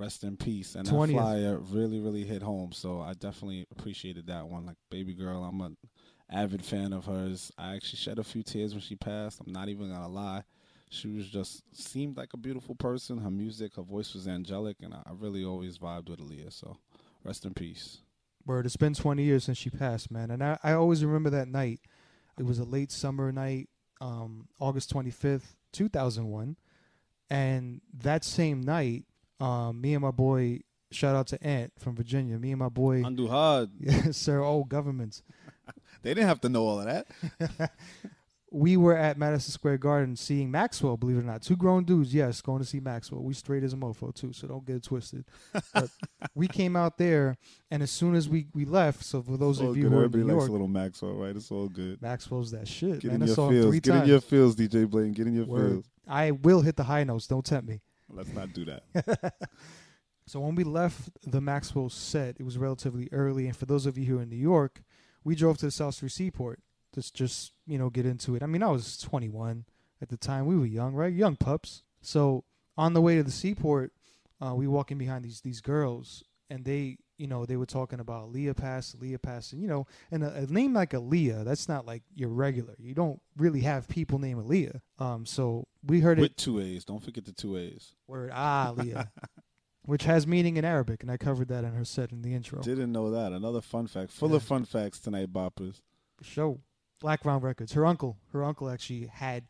Rest 0.00 0.24
in 0.24 0.36
peace. 0.36 0.76
And 0.76 0.88
20th. 0.88 1.08
that 1.08 1.12
flyer 1.12 1.58
really, 1.58 2.00
really 2.00 2.24
hit 2.24 2.42
home. 2.42 2.72
So 2.72 3.00
I 3.00 3.12
definitely 3.12 3.66
appreciated 3.70 4.26
that 4.28 4.48
one. 4.48 4.64
Like 4.64 4.76
baby 4.90 5.12
girl, 5.12 5.44
I'm 5.44 5.60
an 5.60 5.76
avid 6.30 6.64
fan 6.64 6.94
of 6.94 7.04
hers. 7.04 7.52
I 7.58 7.74
actually 7.74 7.98
shed 7.98 8.18
a 8.18 8.24
few 8.24 8.42
tears 8.42 8.72
when 8.72 8.80
she 8.80 8.96
passed. 8.96 9.40
I'm 9.44 9.52
not 9.52 9.68
even 9.68 9.90
gonna 9.90 10.08
lie. 10.08 10.44
She 10.88 11.08
was 11.08 11.28
just 11.28 11.62
seemed 11.76 12.16
like 12.16 12.30
a 12.32 12.38
beautiful 12.38 12.74
person. 12.74 13.18
Her 13.18 13.30
music, 13.30 13.76
her 13.76 13.82
voice 13.82 14.14
was 14.14 14.26
angelic, 14.26 14.78
and 14.80 14.94
I 14.94 15.02
really 15.12 15.44
always 15.44 15.78
vibed 15.78 16.08
with 16.08 16.18
Aaliyah. 16.18 16.52
So 16.52 16.78
rest 17.22 17.44
in 17.44 17.52
peace. 17.52 17.98
Word, 18.46 18.64
it's 18.64 18.76
been 18.76 18.94
20 18.94 19.22
years 19.22 19.44
since 19.44 19.58
she 19.58 19.68
passed, 19.68 20.10
man. 20.10 20.30
And 20.30 20.42
I, 20.42 20.58
I 20.64 20.72
always 20.72 21.04
remember 21.04 21.30
that 21.30 21.46
night. 21.46 21.80
It 22.38 22.44
was 22.44 22.58
a 22.58 22.64
late 22.64 22.90
summer 22.90 23.30
night, 23.30 23.68
um, 24.00 24.48
August 24.58 24.92
25th, 24.94 25.56
2001. 25.72 26.56
And 27.28 27.82
that 27.92 28.24
same 28.24 28.62
night, 28.62 29.04
um, 29.40 29.80
me 29.80 29.94
and 29.94 30.02
my 30.02 30.10
boy, 30.10 30.60
shout 30.90 31.16
out 31.16 31.26
to 31.28 31.42
Ant 31.44 31.72
from 31.78 31.94
Virginia, 31.96 32.38
me 32.38 32.50
and 32.50 32.58
my 32.58 32.68
boy, 32.68 33.02
Undo 33.04 33.28
hard. 33.28 33.70
yes, 33.78 34.16
sir, 34.16 34.40
old 34.40 34.68
governments, 34.68 35.22
They 36.02 36.14
didn't 36.14 36.28
have 36.28 36.40
to 36.42 36.48
know 36.48 36.64
all 36.66 36.80
of 36.80 36.86
that. 36.86 37.70
we 38.52 38.76
were 38.76 38.96
at 38.96 39.16
Madison 39.18 39.52
Square 39.52 39.78
Garden 39.78 40.16
seeing 40.16 40.50
Maxwell, 40.50 40.96
believe 40.96 41.16
it 41.18 41.20
or 41.20 41.24
not. 41.24 41.42
Two 41.42 41.56
grown 41.56 41.84
dudes, 41.84 42.12
yes, 42.12 42.40
going 42.40 42.58
to 42.60 42.64
see 42.64 42.80
Maxwell. 42.80 43.22
We 43.22 43.34
straight 43.34 43.62
as 43.62 43.74
a 43.74 43.76
mofo, 43.76 44.12
too, 44.14 44.32
so 44.32 44.48
don't 44.48 44.64
get 44.66 44.76
it 44.76 44.82
twisted. 44.82 45.24
But 45.72 45.90
we 46.34 46.48
came 46.48 46.74
out 46.74 46.98
there, 46.98 47.36
and 47.70 47.82
as 47.82 47.90
soon 47.90 48.14
as 48.14 48.28
we, 48.28 48.46
we 48.54 48.64
left, 48.64 49.04
so 49.04 49.22
for 49.22 49.36
those 49.36 49.60
of 49.60 49.76
you 49.76 49.84
good. 49.84 49.92
who 49.92 49.98
are 49.98 50.00
in 50.00 50.04
Everybody 50.06 50.24
New 50.24 50.32
likes 50.32 50.40
York, 50.40 50.48
a 50.48 50.52
little 50.52 50.68
Maxwell, 50.68 51.12
right? 51.12 51.36
It's 51.36 51.50
all 51.52 51.68
good. 51.68 52.00
Maxwell's 52.02 52.50
that 52.52 52.66
shit, 52.66 53.00
Get 53.00 53.12
man. 53.12 53.16
in 53.16 53.22
I 53.22 53.26
your 53.26 53.50
feels. 53.50 53.74
Get 53.74 53.84
times. 53.84 54.02
in 54.02 54.08
your 54.08 54.20
feels, 54.20 54.56
DJ 54.56 54.88
Blaine. 54.90 55.12
Get 55.12 55.26
in 55.28 55.34
your 55.34 55.44
Word. 55.46 55.70
feels. 55.70 55.84
I 56.08 56.30
will 56.32 56.62
hit 56.62 56.76
the 56.76 56.84
high 56.84 57.04
notes. 57.04 57.26
Don't 57.28 57.44
tempt 57.44 57.68
me. 57.68 57.82
Let's 58.12 58.32
not 58.32 58.52
do 58.52 58.64
that. 58.66 59.34
So 60.30 60.38
when 60.38 60.54
we 60.54 60.62
left 60.62 61.10
the 61.28 61.40
Maxwell 61.40 61.88
set, 61.88 62.36
it 62.38 62.44
was 62.44 62.56
relatively 62.56 63.08
early, 63.10 63.48
and 63.48 63.56
for 63.56 63.66
those 63.66 63.84
of 63.84 63.98
you 63.98 64.06
who 64.06 64.18
are 64.20 64.22
in 64.22 64.28
New 64.28 64.36
York, 64.36 64.84
we 65.24 65.34
drove 65.34 65.58
to 65.58 65.66
the 65.66 65.72
South 65.72 65.94
Street 65.94 66.12
Seaport. 66.12 66.60
Just, 66.94 67.16
just 67.16 67.52
you 67.66 67.76
know, 67.78 67.90
get 67.90 68.06
into 68.06 68.36
it. 68.36 68.42
I 68.44 68.46
mean, 68.46 68.62
I 68.62 68.68
was 68.68 68.96
21 68.98 69.64
at 70.00 70.08
the 70.08 70.16
time. 70.16 70.46
We 70.46 70.56
were 70.56 70.66
young, 70.66 70.94
right? 70.94 71.12
Young 71.12 71.34
pups. 71.34 71.82
So 72.00 72.44
on 72.76 72.94
the 72.94 73.00
way 73.00 73.16
to 73.16 73.24
the 73.24 73.32
seaport, 73.32 73.92
uh, 74.40 74.54
we 74.54 74.68
walking 74.68 74.98
behind 74.98 75.24
these 75.24 75.40
these 75.40 75.60
girls, 75.60 76.22
and 76.48 76.64
they, 76.64 76.98
you 77.20 77.26
know, 77.26 77.44
they 77.44 77.58
were 77.58 77.66
talking 77.66 78.00
about 78.00 78.32
Leah 78.32 78.54
Pass, 78.54 78.96
Leah 78.98 79.18
Pass, 79.18 79.52
and 79.52 79.60
you 79.60 79.68
know, 79.68 79.86
and 80.10 80.24
a, 80.24 80.34
a 80.34 80.46
name 80.46 80.72
like 80.72 80.92
Aaliyah, 80.92 81.44
that's 81.44 81.68
not 81.68 81.84
like 81.84 82.02
your 82.14 82.30
regular. 82.30 82.74
You 82.78 82.94
don't 82.94 83.20
really 83.36 83.60
have 83.60 83.88
people 83.88 84.18
named 84.18 84.42
Aaliyah. 84.44 84.80
Um, 84.98 85.26
so 85.26 85.66
we 85.84 86.00
heard 86.00 86.18
it. 86.18 86.22
With 86.22 86.36
two 86.36 86.60
A's. 86.60 86.84
Don't 86.84 87.04
forget 87.04 87.26
the 87.26 87.32
two 87.32 87.58
A's. 87.58 87.92
Word 88.06 88.30
ah 88.32 88.72
Leah, 88.74 89.12
which 89.84 90.04
has 90.04 90.26
meaning 90.26 90.56
in 90.56 90.64
Arabic, 90.64 91.02
and 91.02 91.10
I 91.12 91.18
covered 91.18 91.48
that 91.48 91.62
in 91.62 91.74
her 91.74 91.84
set 91.84 92.10
in 92.10 92.22
the 92.22 92.34
intro. 92.34 92.62
Didn't 92.62 92.92
know 92.92 93.10
that. 93.10 93.32
Another 93.32 93.60
fun 93.60 93.86
fact. 93.86 94.12
Full 94.12 94.34
of 94.34 94.42
fun 94.42 94.64
facts 94.64 94.98
tonight, 94.98 95.30
boppers. 95.30 95.82
Show 96.22 96.54
sure. 96.54 96.58
Blackground 97.00 97.42
Records. 97.42 97.72
Her 97.72 97.84
uncle, 97.84 98.16
her 98.32 98.42
uncle 98.42 98.70
actually 98.70 99.06
had 99.06 99.44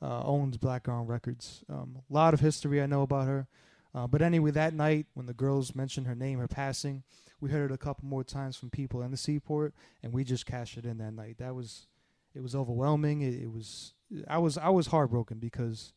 uh, 0.00 0.22
owns 0.24 0.56
Blackground 0.56 1.08
Records. 1.08 1.64
Um, 1.68 1.98
a 2.10 2.12
lot 2.12 2.32
of 2.32 2.40
history 2.40 2.80
I 2.80 2.86
know 2.86 3.02
about 3.02 3.26
her. 3.26 3.46
Uh, 3.94 4.06
but 4.06 4.22
anyway, 4.22 4.50
that 4.52 4.74
night 4.74 5.06
when 5.14 5.26
the 5.26 5.34
girls 5.34 5.74
mentioned 5.74 6.06
her 6.06 6.14
name, 6.14 6.38
her 6.38 6.48
passing, 6.48 7.02
we 7.40 7.50
heard 7.50 7.70
it 7.70 7.74
a 7.74 7.78
couple 7.78 8.06
more 8.06 8.22
times 8.24 8.56
from 8.56 8.70
people 8.70 9.02
in 9.02 9.10
the 9.10 9.16
seaport, 9.16 9.74
and 10.02 10.12
we 10.12 10.24
just 10.24 10.46
cashed 10.46 10.76
it 10.76 10.84
in 10.84 10.98
that 10.98 11.12
night. 11.12 11.38
That 11.38 11.54
was, 11.54 11.86
it 12.34 12.42
was 12.42 12.54
overwhelming. 12.54 13.22
It, 13.22 13.34
it 13.34 13.52
was, 13.52 13.94
I 14.28 14.38
was, 14.38 14.56
I 14.58 14.68
was 14.68 14.88
heartbroken 14.88 15.38
because 15.38 15.92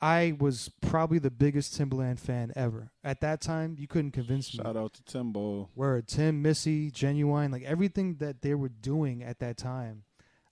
I 0.00 0.34
was 0.38 0.70
probably 0.80 1.18
the 1.18 1.30
biggest 1.30 1.78
Timbaland 1.78 2.18
fan 2.18 2.52
ever. 2.56 2.90
At 3.04 3.20
that 3.20 3.42
time, 3.42 3.76
you 3.78 3.86
couldn't 3.86 4.12
convince 4.12 4.54
me. 4.56 4.64
Shout 4.64 4.76
out 4.76 4.94
to 4.94 5.02
Timbo. 5.04 5.68
Word, 5.74 6.08
Tim, 6.08 6.40
Missy, 6.40 6.90
Ginuwine, 6.90 7.52
like 7.52 7.64
everything 7.64 8.14
that 8.16 8.40
they 8.40 8.54
were 8.54 8.70
doing 8.70 9.22
at 9.22 9.40
that 9.40 9.58
time, 9.58 10.04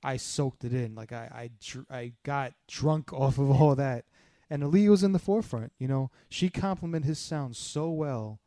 I 0.03 0.19
soaked 0.19 0.65
it 0.65 0.75
in. 0.75 0.95
Like 0.95 1.13
I, 1.13 1.31
I, 1.33 1.51
dr- 1.65 1.87
I 1.91 2.13
got 2.25 2.53
drunk 2.67 3.13
off 3.13 3.39
of 3.39 3.51
all 3.51 3.75
that. 3.77 4.05
And 4.51 4.63
Aaliyah 4.63 4.89
was 4.91 5.03
in 5.03 5.13
the 5.13 5.19
forefront. 5.19 5.73
You 5.79 5.89
know, 5.89 6.11
she 6.29 6.49
complimented 6.49 7.07
his 7.09 7.19
sound 7.19 7.57
so 7.57 7.91
well, 7.91 8.41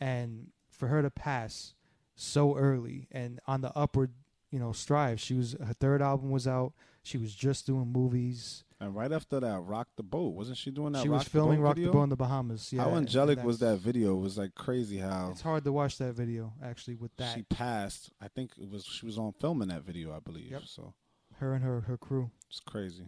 and 0.00 0.48
for 0.70 0.88
her 0.88 1.02
to 1.02 1.10
pass 1.10 1.74
so 2.14 2.56
early 2.56 3.08
and 3.10 3.40
on 3.46 3.60
the 3.60 3.76
upward, 3.76 4.12
you 4.50 4.58
know, 4.58 4.72
strive. 4.72 5.20
She 5.20 5.34
was 5.34 5.56
her 5.64 5.74
third 5.74 6.02
album 6.02 6.30
was 6.30 6.46
out. 6.46 6.72
She 7.02 7.18
was 7.18 7.34
just 7.34 7.66
doing 7.66 7.90
movies. 7.92 8.64
And 8.78 8.96
right 8.96 9.12
after 9.12 9.38
that, 9.38 9.60
Rock 9.60 9.88
the 9.96 10.02
Boat. 10.02 10.34
Wasn't 10.34 10.56
she 10.58 10.70
doing 10.72 10.92
that 10.92 11.02
she 11.02 11.08
Rock 11.08 11.20
was 11.20 11.28
filming 11.28 11.58
the 11.58 11.62
Rock 11.62 11.76
video? 11.76 11.90
the 11.90 11.96
Boat 11.96 12.02
in 12.02 12.08
the 12.10 12.16
Bahamas. 12.16 12.72
Yeah, 12.72 12.82
how 12.82 12.96
angelic 12.96 13.42
was 13.44 13.60
that 13.60 13.78
video? 13.78 14.16
It 14.16 14.20
was 14.20 14.38
like 14.38 14.54
crazy 14.56 14.98
how 14.98 15.28
It's 15.30 15.40
hard 15.40 15.62
to 15.64 15.72
watch 15.72 15.98
that 15.98 16.14
video 16.14 16.52
actually 16.62 16.96
with 16.96 17.14
that. 17.16 17.34
she 17.34 17.42
passed. 17.42 18.10
I 18.20 18.26
think 18.28 18.52
it 18.60 18.68
was 18.68 18.84
she 18.84 19.06
was 19.06 19.18
on 19.18 19.32
filming 19.40 19.68
that 19.68 19.82
video, 19.84 20.14
I 20.14 20.18
believe. 20.18 20.50
Yep. 20.50 20.62
So 20.66 20.94
her 21.38 21.54
and 21.54 21.64
her 21.64 21.82
her 21.82 21.96
crew. 21.96 22.30
it's 22.48 22.60
crazy. 22.60 23.04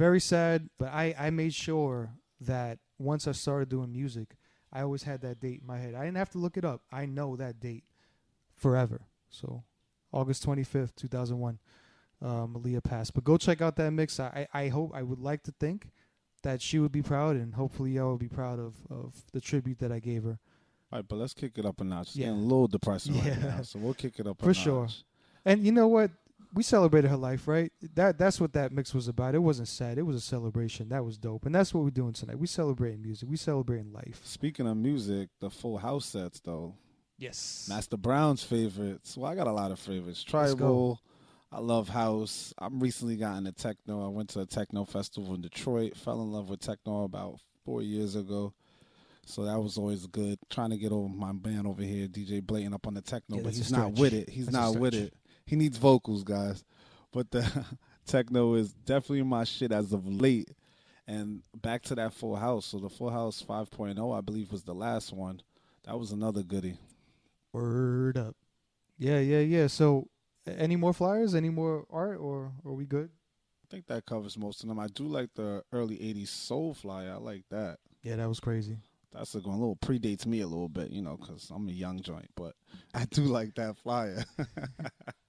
Very 0.00 0.20
sad 0.20 0.68
but 0.78 0.88
i 1.02 1.14
i 1.26 1.28
made 1.30 1.52
sure 1.54 2.10
that 2.40 2.78
once 2.98 3.28
i 3.28 3.32
started 3.32 3.68
doing 3.68 3.90
music 3.92 4.28
i 4.72 4.80
always 4.80 5.02
had 5.02 5.20
that 5.20 5.40
date 5.40 5.60
in 5.60 5.66
my 5.66 5.78
head 5.78 5.94
i 5.94 6.02
didn't 6.04 6.16
have 6.16 6.30
to 6.30 6.38
look 6.38 6.56
it 6.56 6.64
up 6.64 6.80
i 6.90 7.04
know 7.16 7.36
that 7.36 7.60
date 7.60 7.84
forever 8.56 9.00
so 9.28 9.62
august 10.12 10.46
25th 10.46 10.94
2001 10.96 11.58
uh, 12.22 12.46
malia 12.46 12.80
passed 12.80 13.14
but 13.14 13.24
go 13.24 13.36
check 13.36 13.60
out 13.60 13.76
that 13.76 13.90
mix 13.90 14.18
I, 14.20 14.46
I 14.54 14.68
hope 14.68 14.92
i 14.94 15.02
would 15.02 15.18
like 15.20 15.42
to 15.44 15.52
think 15.52 15.88
that 16.42 16.62
she 16.62 16.78
would 16.78 16.92
be 16.92 17.02
proud 17.02 17.36
and 17.36 17.54
hopefully 17.54 17.92
y'all 17.92 18.12
would 18.12 18.20
be 18.20 18.28
proud 18.28 18.58
of 18.58 18.74
of 18.90 19.14
the 19.32 19.40
tribute 19.40 19.78
that 19.80 19.92
i 19.92 19.98
gave 20.00 20.24
her 20.24 20.38
All 20.92 20.98
right, 20.98 21.08
but 21.08 21.16
let's 21.16 21.34
kick 21.34 21.52
it 21.58 21.64
up 21.66 21.80
a 21.80 21.84
notch. 21.84 22.08
It's 22.08 22.16
Yeah. 22.16 22.26
getting 22.26 22.40
a 22.40 22.48
little 22.52 22.66
depressing 22.68 23.14
right 23.20 23.38
now, 23.40 23.62
so 23.62 23.78
we'll 23.78 23.94
kick 24.04 24.18
it 24.18 24.26
up 24.26 24.38
a 24.40 24.42
For 24.42 24.48
notch. 24.48 24.56
sure. 24.64 24.88
and 25.44 25.56
you 25.64 25.72
know 25.72 25.88
what 25.96 26.10
we 26.54 26.62
celebrated 26.62 27.08
her 27.08 27.16
life 27.16 27.46
right 27.46 27.72
that 27.94 28.18
that's 28.18 28.40
what 28.40 28.52
that 28.52 28.72
mix 28.72 28.92
was 28.92 29.08
about 29.08 29.34
it 29.34 29.38
wasn't 29.38 29.68
sad 29.68 29.98
it 29.98 30.02
was 30.02 30.16
a 30.16 30.20
celebration 30.20 30.88
that 30.88 31.04
was 31.04 31.16
dope 31.16 31.46
and 31.46 31.54
that's 31.54 31.72
what 31.72 31.84
we're 31.84 31.90
doing 31.90 32.12
tonight 32.12 32.38
we 32.38 32.46
celebrating 32.46 33.00
music 33.02 33.28
we 33.28 33.36
celebrating 33.36 33.92
life 33.92 34.20
Speaking 34.24 34.66
of 34.66 34.76
music, 34.76 35.28
the 35.40 35.50
Full 35.50 35.78
House 35.78 36.06
sets 36.06 36.40
though. 36.40 36.74
Yes. 37.18 37.66
Master 37.68 37.96
Brown's 37.98 38.42
favorites. 38.42 39.16
Well, 39.16 39.30
I 39.30 39.34
got 39.34 39.46
a 39.46 39.52
lot 39.52 39.70
of 39.70 39.78
favorites. 39.78 40.24
Tribal. 40.24 41.00
I 41.52 41.58
love 41.60 41.88
house. 41.90 42.54
I'm 42.58 42.80
recently 42.80 43.16
got 43.16 43.36
into 43.36 43.52
techno. 43.52 44.04
I 44.04 44.08
went 44.08 44.30
to 44.30 44.40
a 44.40 44.46
techno 44.46 44.84
festival 44.84 45.34
in 45.34 45.42
Detroit. 45.42 45.96
Fell 45.96 46.22
in 46.22 46.32
love 46.32 46.48
with 46.48 46.60
techno 46.60 47.04
about 47.04 47.40
four 47.64 47.82
years 47.82 48.16
ago. 48.16 48.54
So 49.26 49.44
that 49.44 49.58
was 49.60 49.76
always 49.76 50.06
good. 50.06 50.38
Trying 50.48 50.70
to 50.70 50.78
get 50.78 50.92
over 50.92 51.08
my 51.08 51.32
band 51.32 51.66
over 51.66 51.82
here, 51.82 52.08
DJ 52.08 52.42
Blatant, 52.42 52.74
up 52.74 52.86
on 52.86 52.94
the 52.94 53.02
techno, 53.02 53.36
Yeah, 53.36 53.42
but 53.42 53.52
he's 53.52 53.70
not 53.70 53.92
with 53.92 54.14
it. 54.14 54.30
He's 54.30 54.46
That's 54.46 54.56
not 54.56 54.76
with 54.76 54.94
it. 54.94 55.12
He 55.50 55.56
needs 55.56 55.78
vocals, 55.78 56.22
guys. 56.22 56.62
But 57.10 57.32
the 57.32 57.66
techno 58.06 58.54
is 58.54 58.72
definitely 58.72 59.24
my 59.24 59.42
shit 59.42 59.72
as 59.72 59.92
of 59.92 60.06
late. 60.06 60.48
And 61.08 61.42
back 61.60 61.82
to 61.84 61.96
that 61.96 62.14
Full 62.14 62.36
House. 62.36 62.66
So 62.66 62.78
the 62.78 62.88
Full 62.88 63.10
House 63.10 63.42
5.0, 63.42 64.16
I 64.16 64.20
believe, 64.20 64.52
was 64.52 64.62
the 64.62 64.76
last 64.76 65.12
one. 65.12 65.42
That 65.86 65.98
was 65.98 66.12
another 66.12 66.44
goodie. 66.44 66.78
Word 67.52 68.16
up. 68.16 68.36
Yeah, 68.96 69.18
yeah, 69.18 69.40
yeah. 69.40 69.66
So, 69.66 70.06
any 70.46 70.76
more 70.76 70.92
flyers? 70.92 71.34
Any 71.34 71.50
more 71.50 71.84
art, 71.90 72.18
or 72.20 72.52
are 72.64 72.72
we 72.72 72.84
good? 72.84 73.10
I 73.64 73.66
think 73.68 73.88
that 73.88 74.06
covers 74.06 74.38
most 74.38 74.62
of 74.62 74.68
them. 74.68 74.78
I 74.78 74.86
do 74.86 75.08
like 75.08 75.30
the 75.34 75.64
early 75.72 75.96
'80s 75.96 76.28
soul 76.28 76.74
flyer. 76.74 77.14
I 77.14 77.16
like 77.16 77.42
that. 77.50 77.78
Yeah, 78.04 78.16
that 78.16 78.28
was 78.28 78.38
crazy. 78.38 78.76
That's 79.10 79.34
a, 79.34 79.40
going 79.40 79.56
a 79.56 79.58
little 79.58 79.74
predates 79.76 80.26
me 80.26 80.42
a 80.42 80.46
little 80.46 80.68
bit, 80.68 80.90
you 80.90 81.02
know, 81.02 81.16
because 81.16 81.50
I'm 81.52 81.68
a 81.68 81.72
young 81.72 82.02
joint. 82.02 82.28
But 82.36 82.54
I 82.94 83.06
do 83.06 83.22
like 83.22 83.56
that 83.56 83.78
flyer. 83.78 84.22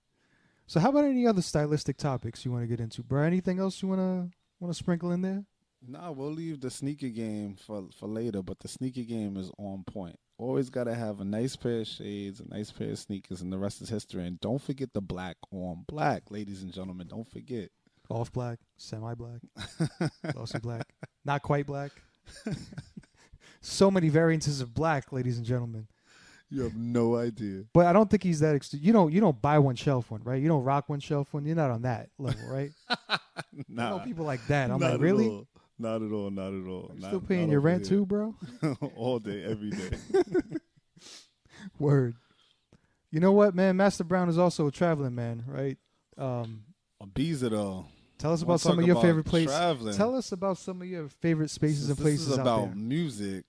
So, 0.71 0.79
how 0.79 0.88
about 0.88 1.03
any 1.03 1.27
other 1.27 1.41
stylistic 1.41 1.97
topics 1.97 2.45
you 2.45 2.51
want 2.53 2.63
to 2.63 2.67
get 2.67 2.79
into, 2.79 3.03
bro? 3.03 3.23
Anything 3.23 3.60
else 3.60 3.81
you 3.81 3.89
wanna 3.89 4.29
wanna 4.62 4.73
sprinkle 4.73 5.12
in 5.12 5.21
there? 5.21 5.43
nah, 5.86 6.12
we'll 6.12 6.31
leave 6.31 6.62
the 6.62 6.71
sneaker 6.71 7.10
game 7.10 7.57
for 7.57 7.89
for 7.99 8.07
later. 8.07 8.41
But 8.41 8.60
the 8.60 8.69
sneaker 8.69 9.01
game 9.01 9.36
is 9.36 9.51
on 9.57 9.84
point. 9.84 10.17
Always 10.38 10.69
got 10.69 10.86
to 10.86 10.95
have 10.95 11.19
a 11.19 11.25
nice 11.25 11.57
pair 11.57 11.81
of 11.81 11.88
shades, 11.88 12.39
a 12.39 12.47
nice 12.47 12.71
pair 12.71 12.91
of 12.91 12.99
sneakers, 12.99 13.41
and 13.41 13.51
the 13.51 13.57
rest 13.57 13.81
is 13.81 13.89
history. 13.89 14.25
And 14.25 14.39
don't 14.39 14.62
forget 14.62 14.93
the 14.93 15.01
black 15.01 15.36
on 15.51 15.84
black, 15.89 16.31
ladies 16.31 16.63
and 16.63 16.71
gentlemen. 16.71 17.07
Don't 17.10 17.29
forget. 17.29 17.69
Off 18.10 18.31
black, 18.31 18.60
semi 18.77 19.13
black, 19.13 19.41
glossy 20.31 20.60
black, 20.60 20.88
not 21.25 21.41
quite 21.41 21.65
black. 21.65 21.91
so 23.60 23.91
many 23.91 24.07
variances 24.07 24.62
of 24.62 24.73
black, 24.73 25.12
ladies 25.12 25.36
and 25.36 25.45
gentlemen. 25.45 25.89
You 26.54 26.64
have 26.64 26.76
no 26.76 27.16
idea. 27.16 27.64
But 27.74 27.86
I 27.86 27.94
don't 27.94 28.10
think 28.10 28.24
he's 28.24 28.42
that. 28.42 28.54
Ext- 28.56 28.78
you 28.80 28.92
don't. 28.92 29.12
You 29.14 29.22
don't 29.22 29.42
buy 29.42 29.58
one 29.58 29.76
shelf 29.76 30.12
one, 30.12 30.22
right? 30.24 30.42
You 30.42 30.50
don't 30.50 30.64
rock 30.64 30.90
one 30.90 31.00
shelf 31.00 31.34
one. 31.34 31.46
You're 31.46 31.56
not 31.56 31.72
on 31.72 31.84
that 31.84 32.10
level, 32.20 32.48
right? 32.50 32.72
Nah, 33.68 33.98
know 33.98 34.00
people 34.00 34.26
like 34.26 34.46
that. 34.48 34.70
I'm 34.70 34.80
not 34.80 34.94
like, 34.94 35.02
really? 35.02 35.28
all. 35.28 35.48
Not 35.80 36.02
at 36.02 36.12
all. 36.12 36.30
Not 36.30 36.54
at 36.54 36.68
all. 36.68 36.92
Not- 36.96 37.08
still 37.08 37.22
paying 37.22 37.50
your 37.50 37.60
rent 37.60 37.88
here. 37.88 37.98
too, 37.98 38.06
bro? 38.06 38.36
all 38.96 39.20
day, 39.20 39.44
every 39.44 39.72
day. 39.72 39.90
Word. 41.80 42.16
You 43.10 43.20
know 43.20 43.32
what, 43.32 43.56
man? 43.56 43.78
Master 43.78 44.04
Brown 44.04 44.30
is 44.30 44.38
also 44.38 44.68
a 44.68 44.72
traveling 44.72 45.16
man, 45.16 45.44
right? 45.48 45.78
Um, 46.18 46.64
Ibiza 47.02 47.50
though. 47.50 47.86
tell 48.18 48.34
us 48.34 48.42
about 48.42 48.62
some 48.62 48.80
of 48.80 48.86
your 48.86 49.02
favorite 49.02 49.26
places. 49.26 49.56
Traveling. 49.56 49.96
Tell 49.96 50.16
us 50.16 50.32
about 50.32 50.58
some 50.58 50.82
of 50.82 50.88
your 50.88 51.08
favorite 51.08 51.50
spaces 51.50 51.88
Since 51.88 51.98
and 51.98 52.00
places 52.00 52.26
this 52.28 52.34
is 52.34 52.40
out 52.40 52.42
about 52.42 52.78
music. 52.78 53.46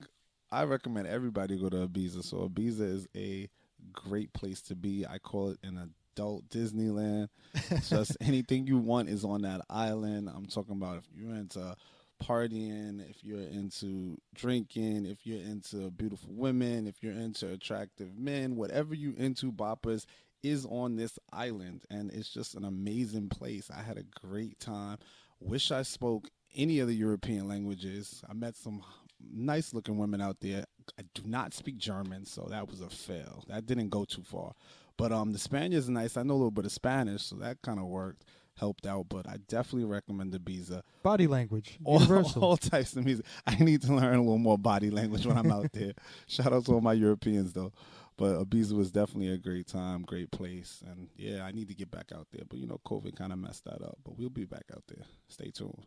I 0.53 0.65
recommend 0.65 1.07
everybody 1.07 1.57
go 1.57 1.71
to 1.71 1.89
Ibiza. 1.89 2.23
So 2.23 2.49
Ibiza 2.49 2.83
is 2.83 3.09
a 3.17 3.49
great 3.93 4.33
place 4.35 4.61
to 4.63 4.77
be. 4.77 5.07
I 5.07 5.19
call 5.19 5.51
it 5.51 5.59
an 5.63 5.95
adult 6.15 6.49
Disneyland. 6.51 7.29
Just 7.89 8.19
anything 8.21 8.67
you 8.67 8.77
want 8.77 9.09
is 9.09 9.25
on 9.25 9.43
that 9.43 9.63
island. 9.71 10.29
I'm 10.29 10.45
talking 10.45 10.77
about 10.77 10.99
if 10.99 11.05
you're 11.15 11.35
into 11.35 11.75
partying, 12.23 13.09
if 13.09 13.25
you're 13.25 13.41
into 13.41 14.19
drinking, 14.35 15.07
if 15.07 15.27
you're 15.27 15.43
into 15.43 15.91
beautiful 15.91 16.35
women, 16.35 16.87
if 16.87 17.03
you're 17.03 17.15
into 17.15 17.51
attractive 17.51 18.17
men, 18.19 18.55
whatever 18.55 18.95
you 18.95 19.15
into, 19.17 19.51
boppers 19.51 20.05
is 20.43 20.67
on 20.67 20.97
this 20.97 21.19
island 21.33 21.83
and 21.89 22.13
it's 22.13 22.29
just 22.29 22.55
an 22.55 22.65
amazing 22.65 23.31
place. 23.31 23.71
I 23.75 23.81
had 23.81 23.97
a 23.97 24.27
great 24.27 24.61
time. 24.61 24.99
Wish 25.41 25.71
I 25.71 25.83
spoke 25.83 26.29
any 26.55 26.79
of 26.81 26.89
the 26.89 26.95
European 26.95 27.49
languages. 27.49 28.23
I 28.29 28.35
met 28.35 28.57
some 28.57 28.83
nice 29.33 29.75
looking 29.75 29.99
women 29.99 30.21
out 30.21 30.39
there. 30.41 30.65
I 30.99 31.03
do 31.15 31.23
not 31.25 31.55
speak 31.55 31.79
German, 31.79 32.25
so 32.25 32.47
that 32.51 32.69
was 32.69 32.81
a 32.81 32.89
fail. 32.89 33.45
That 33.49 33.67
didn't 33.67 33.91
go 33.91 34.05
too 34.05 34.23
far. 34.23 34.53
But 34.97 35.13
um 35.13 35.33
the 35.33 35.39
Spaniard's 35.39 35.89
are 35.89 35.93
nice. 35.93 36.17
I 36.17 36.23
know 36.23 36.35
a 36.35 36.37
little 36.37 36.51
bit 36.51 36.65
of 36.67 36.73
Spanish, 36.73 37.23
so 37.23 37.37
that 37.37 37.63
kind 37.63 37.79
of 37.79 37.87
worked, 37.87 38.25
helped 38.57 38.87
out, 38.87 39.07
but 39.09 39.27
I 39.29 39.37
definitely 39.49 39.85
recommend 39.89 40.33
Ibiza. 40.35 40.83
Body 41.03 41.27
language, 41.27 41.79
All, 41.85 42.01
universal. 42.01 42.45
all 42.45 42.57
types 42.57 42.95
of 42.97 43.05
music. 43.05 43.25
I 43.47 43.57
need 43.57 43.83
to 43.83 43.95
learn 43.95 44.17
a 44.17 44.21
little 44.23 44.39
more 44.39 44.59
body 44.59 44.91
language 44.91 45.25
when 45.27 45.39
I'm 45.39 45.51
out 45.51 45.73
there. 45.73 45.93
Shout 46.27 46.53
out 46.53 46.65
to 46.67 46.73
all 46.75 46.81
my 46.81 46.93
Europeans 46.93 47.53
though. 47.53 47.73
But 48.19 48.45
Ibiza 48.45 48.73
was 48.75 48.93
definitely 48.93 49.31
a 49.31 49.39
great 49.39 49.67
time, 49.67 50.03
great 50.03 50.31
place, 50.31 50.83
and 50.87 51.09
yeah, 51.17 51.45
I 51.45 51.51
need 51.53 51.69
to 51.69 51.75
get 51.75 51.91
back 51.91 52.13
out 52.15 52.27
there. 52.31 52.45
But 52.47 52.59
you 52.59 52.67
know, 52.67 52.79
COVID 52.87 53.17
kind 53.17 53.33
of 53.33 53.39
messed 53.39 53.65
that 53.65 53.83
up. 53.83 53.97
But 54.05 54.19
we'll 54.19 54.29
be 54.29 54.45
back 54.45 54.65
out 54.73 54.85
there. 54.87 55.05
Stay 55.29 55.51
tuned. 55.51 55.87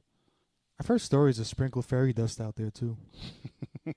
I've 0.79 0.87
heard 0.87 1.01
stories 1.01 1.39
of 1.39 1.47
sprinkle 1.47 1.81
fairy 1.81 2.11
dust 2.13 2.41
out 2.41 2.55
there 2.55 2.69
too. 2.69 2.97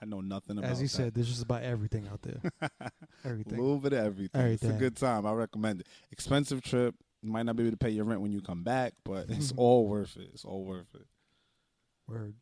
I 0.00 0.04
know 0.04 0.20
nothing 0.20 0.58
about 0.58 0.70
As 0.70 0.78
he 0.78 0.84
that. 0.86 0.90
said, 0.90 1.14
there's 1.14 1.28
just 1.28 1.42
about 1.42 1.62
everything 1.62 2.06
out 2.06 2.22
there. 2.22 2.40
everything. 2.60 2.70
a 3.24 3.28
Everything. 3.28 3.58
little 3.58 3.78
bit 3.78 3.92
of 3.92 4.04
everything. 4.04 4.40
It's 4.42 4.62
a 4.62 4.72
good 4.72 4.96
time. 4.96 5.26
I 5.26 5.32
recommend 5.32 5.80
it. 5.80 5.86
Expensive 6.12 6.62
trip. 6.62 6.94
You 7.22 7.32
might 7.32 7.44
not 7.46 7.56
be 7.56 7.64
able 7.64 7.72
to 7.72 7.76
pay 7.76 7.90
your 7.90 8.04
rent 8.04 8.20
when 8.20 8.32
you 8.32 8.40
come 8.40 8.62
back, 8.62 8.92
but 9.04 9.26
it's 9.30 9.52
all 9.56 9.88
worth 9.88 10.16
it. 10.16 10.28
It's 10.32 10.44
all 10.44 10.64
worth 10.64 10.94
it. 10.94 11.06
Word. 12.06 12.34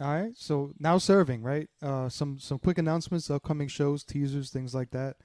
All 0.00 0.08
right. 0.08 0.32
So 0.36 0.72
now 0.78 0.98
serving, 0.98 1.42
right? 1.42 1.68
Uh, 1.82 2.08
some 2.08 2.38
some 2.38 2.58
quick 2.58 2.78
announcements, 2.78 3.30
upcoming 3.30 3.68
shows, 3.68 4.02
teasers, 4.04 4.50
things 4.50 4.74
like 4.74 4.90
that. 4.92 5.16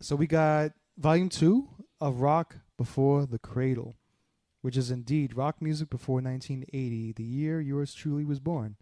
So 0.00 0.14
we 0.16 0.26
got 0.26 0.72
volume 0.98 1.28
two 1.28 1.68
of 2.00 2.20
Rock 2.20 2.56
Before 2.76 3.26
the 3.26 3.38
Cradle, 3.38 3.94
which 4.64 4.78
is 4.78 4.90
indeed 4.90 5.36
rock 5.36 5.60
music 5.60 5.90
before 5.90 6.22
1980, 6.22 7.12
the 7.12 7.22
year 7.22 7.60
yours 7.60 7.92
truly 7.92 8.24
was 8.24 8.40
born. 8.40 8.76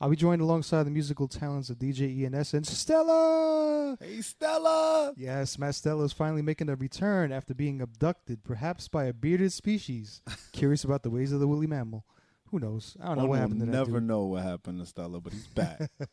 I'll 0.00 0.08
be 0.08 0.14
joined 0.14 0.40
alongside 0.40 0.84
the 0.84 0.90
musical 0.92 1.26
talents 1.26 1.68
of 1.68 1.80
DJ 1.80 2.24
ENS 2.24 2.54
and 2.54 2.64
Stella. 2.64 3.96
Hey 3.98 4.20
Stella. 4.20 5.12
Yes, 5.16 5.58
Matt 5.58 5.74
Stella 5.74 6.04
is 6.04 6.12
finally 6.12 6.42
making 6.42 6.68
a 6.68 6.76
return 6.76 7.32
after 7.32 7.54
being 7.54 7.80
abducted, 7.80 8.44
perhaps 8.44 8.86
by 8.86 9.06
a 9.06 9.12
bearded 9.12 9.52
species. 9.52 10.22
Curious 10.52 10.84
about 10.84 11.02
the 11.02 11.10
ways 11.10 11.32
of 11.32 11.40
the 11.40 11.48
woolly 11.48 11.66
mammal. 11.66 12.04
Who 12.52 12.60
knows? 12.60 12.96
I 13.02 13.06
don't 13.08 13.18
know 13.18 13.24
what 13.24 13.40
happened 13.40 13.58
to 13.58 13.66
that 13.66 13.72
never 13.72 13.98
dude. 13.98 14.04
know 14.04 14.26
what 14.26 14.44
happened 14.44 14.78
to 14.78 14.86
Stella, 14.86 15.20
but 15.20 15.32
he's 15.32 15.48
back. 15.48 15.90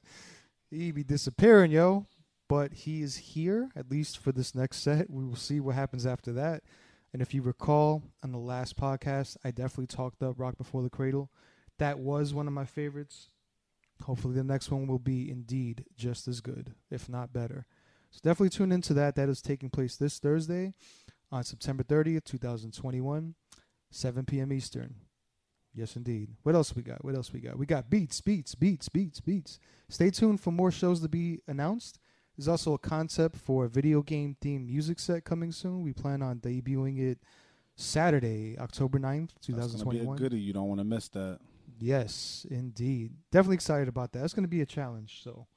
He 0.72 0.92
be 0.92 1.04
disappearing, 1.04 1.70
yo. 1.70 2.08
But 2.50 2.74
he 2.74 3.04
is 3.04 3.16
here, 3.16 3.70
at 3.76 3.92
least 3.92 4.18
for 4.18 4.32
this 4.32 4.56
next 4.56 4.78
set. 4.78 5.08
We 5.08 5.24
will 5.24 5.36
see 5.36 5.60
what 5.60 5.76
happens 5.76 6.08
after 6.08 6.34
that. 6.34 6.64
And 7.14 7.22
if 7.22 7.34
you 7.34 7.44
recall, 7.44 8.02
on 8.24 8.32
the 8.32 8.40
last 8.40 8.76
podcast, 8.76 9.38
I 9.44 9.52
definitely 9.52 9.88
talked 9.88 10.24
up 10.24 10.40
Rock 10.40 10.58
Before 10.58 10.82
the 10.82 10.90
Cradle. 10.90 11.30
That 11.78 12.00
was 12.00 12.34
one 12.34 12.48
of 12.48 12.54
my 12.54 12.66
favorites. 12.66 13.30
Hopefully, 14.04 14.34
the 14.34 14.44
next 14.44 14.72
one 14.72 14.88
will 14.88 15.00
be 15.00 15.30
indeed 15.30 15.86
just 15.96 16.28
as 16.28 16.42
good, 16.42 16.74
if 16.90 17.08
not 17.08 17.32
better. 17.32 17.68
So 18.10 18.20
definitely 18.24 18.50
tune 18.50 18.72
into 18.72 18.94
that. 18.96 19.16
That 19.16 19.30
is 19.30 19.42
taking 19.42 19.70
place 19.70 19.96
this 19.96 20.18
Thursday 20.18 20.74
on 21.32 21.44
September 21.44 21.84
30th, 21.84 22.26
2021, 22.26 23.36
7 23.92 24.26
p.m. 24.26 24.52
Eastern. 24.52 24.96
Yes, 25.76 25.96
indeed. 25.96 26.30
What 26.44 26.56
else 26.56 26.76
we 26.76 26.84
got? 26.84 27.04
What 27.04 27.16
else 27.16 27.32
we 27.32 27.40
got? 27.40 27.58
We 27.58 27.66
got 27.66 27.90
beats, 27.90 28.22
beats, 28.22 28.54
beats, 28.56 28.90
beats, 28.90 29.20
beats. 29.20 29.60
Stay 29.90 30.10
tuned 30.10 30.42
for 30.42 30.52
more 30.52 30.72
shows 30.72 31.02
to 31.02 31.10
be 31.10 31.42
announced. 31.48 32.00
There's 32.38 32.48
also 32.48 32.74
a 32.74 32.80
concept 32.80 33.38
for 33.38 33.66
a 33.66 33.70
video 33.70 34.02
game 34.02 34.36
themed 34.42 34.66
music 34.66 35.00
set 35.00 35.24
coming 35.24 35.52
soon. 35.52 35.84
We 35.84 35.94
plan 35.94 36.22
on 36.22 36.40
debuting 36.40 37.00
it 37.00 37.20
Saturday, 37.76 38.58
October 38.60 39.00
9th, 39.00 39.30
That's 39.36 39.48
be 39.48 39.54
a 39.54 39.58
2021. 39.58 40.18
goodie. 40.18 40.40
You 40.40 40.54
don't 40.54 40.68
want 40.68 40.80
to 40.80 40.86
miss 40.86 41.10
that. 41.10 41.40
Yes, 41.80 42.46
indeed. 42.50 43.12
Definitely 43.32 43.56
excited 43.56 43.88
about 43.88 44.12
that. 44.14 44.24
It's 44.24 44.34
going 44.34 44.44
to 44.46 44.50
be 44.50 44.62
a 44.62 44.66
challenge. 44.66 45.22
So 45.24 45.48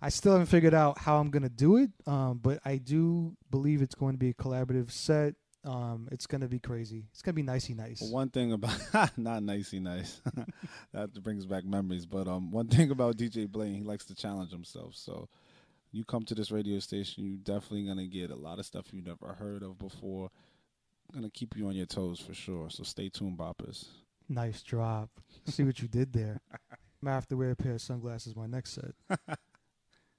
I 0.00 0.08
still 0.08 0.32
haven't 0.32 0.46
figured 0.46 0.74
out 0.74 0.98
how 0.98 1.18
I'm 1.18 1.30
going 1.30 1.44
to 1.44 1.48
do 1.48 1.76
it, 1.76 1.90
um, 2.06 2.40
but 2.42 2.60
I 2.64 2.76
do 2.76 3.36
believe 3.50 3.82
it's 3.82 3.94
going 3.94 4.14
to 4.14 4.18
be 4.18 4.30
a 4.30 4.34
collaborative 4.34 4.90
set. 4.90 5.34
Um, 5.64 6.08
it's 6.10 6.26
going 6.26 6.40
to 6.40 6.48
be 6.48 6.58
crazy. 6.58 7.04
It's 7.12 7.22
going 7.22 7.34
to 7.34 7.36
be 7.36 7.42
nicey 7.44 7.74
nice. 7.74 8.02
One 8.02 8.28
thing 8.30 8.52
about 8.52 8.76
not 9.16 9.44
nicey 9.44 9.78
nice, 9.78 10.20
that 10.92 11.14
brings 11.22 11.46
back 11.46 11.64
memories. 11.64 12.04
But 12.04 12.26
um, 12.26 12.50
one 12.50 12.66
thing 12.66 12.90
about 12.90 13.16
DJ 13.16 13.48
Blaine, 13.48 13.74
he 13.74 13.82
likes 13.82 14.04
to 14.06 14.14
challenge 14.16 14.50
himself. 14.50 14.96
So 14.96 15.28
you 15.92 16.04
come 16.04 16.24
to 16.24 16.34
this 16.34 16.50
radio 16.50 16.78
station, 16.78 17.24
you're 17.24 17.36
definitely 17.38 17.86
gonna 17.86 18.06
get 18.06 18.30
a 18.30 18.34
lot 18.36 18.58
of 18.58 18.66
stuff 18.66 18.92
you 18.92 19.02
never 19.02 19.34
heard 19.34 19.62
of 19.62 19.78
before. 19.78 20.30
Gonna 21.12 21.30
keep 21.30 21.56
you 21.56 21.66
on 21.68 21.74
your 21.76 21.86
toes 21.86 22.18
for 22.20 22.32
sure. 22.34 22.70
So 22.70 22.82
stay 22.82 23.08
tuned, 23.10 23.38
boppers. 23.38 23.86
Nice 24.28 24.62
drop. 24.62 25.10
See 25.46 25.62
what 25.64 25.80
you 25.82 25.88
did 25.88 26.12
there. 26.12 26.40
I 27.04 27.10
have 27.10 27.26
to 27.28 27.36
wear 27.36 27.50
a 27.50 27.56
pair 27.56 27.72
of 27.74 27.80
sunglasses 27.82 28.34
my 28.36 28.46
next 28.46 28.70
set. 28.78 29.18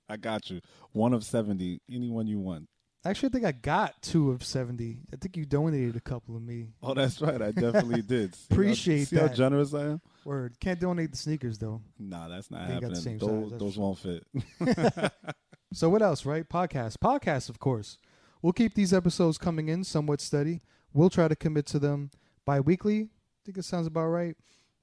I 0.09 0.17
got 0.17 0.49
you. 0.49 0.59
One 0.91 1.13
of 1.13 1.23
seventy. 1.23 1.81
Anyone 1.89 2.27
you 2.27 2.39
want. 2.39 2.67
Actually, 3.05 3.27
I 3.27 3.31
think 3.31 3.45
I 3.45 3.51
got 3.51 4.01
two 4.01 4.31
of 4.31 4.45
70. 4.45 4.99
I 5.11 5.17
think 5.17 5.35
you 5.35 5.45
donated 5.45 5.97
a 5.97 5.99
couple 5.99 6.37
of 6.37 6.41
me. 6.41 6.69
Oh, 6.81 6.93
that's 6.93 7.19
right. 7.21 7.41
I 7.41 7.51
definitely 7.51 8.01
did. 8.07 8.33
See 8.33 8.45
how- 8.49 8.55
Appreciate 8.55 9.07
see 9.09 9.17
how 9.17 9.27
that. 9.27 9.35
generous 9.35 9.73
I 9.73 9.81
am. 9.87 10.01
Word. 10.23 10.57
Can't 10.61 10.79
donate 10.79 11.11
the 11.11 11.17
sneakers, 11.17 11.57
though. 11.57 11.81
Nah, 11.99 12.29
that's 12.29 12.49
not 12.49 12.69
Ain't 12.69 12.79
got 12.79 12.91
the 12.93 12.95
happening. 12.95 13.01
same 13.01 13.19
size, 13.19 13.27
Those, 13.27 13.49
that's 13.51 13.59
those 13.61 13.73
true. 13.73 13.83
won't 13.83 13.97
fit. 13.99 15.13
So 15.73 15.89
what 15.89 16.03
else, 16.03 16.25
right? 16.25 16.47
Podcasts. 16.47 16.97
Podcasts, 16.97 17.49
of 17.49 17.59
course. 17.59 17.97
We'll 18.41 18.53
keep 18.53 18.75
these 18.75 18.93
episodes 18.93 19.39
coming 19.39 19.69
in 19.69 19.83
somewhat 19.83 20.21
steady. 20.21 20.61
We'll 20.93 21.09
try 21.09 21.27
to 21.27 21.35
commit 21.35 21.65
to 21.67 21.79
them 21.79 22.11
bi-weekly. 22.45 23.01
I 23.01 23.39
think 23.43 23.57
it 23.57 23.65
sounds 23.65 23.87
about 23.87 24.07
right. 24.07 24.35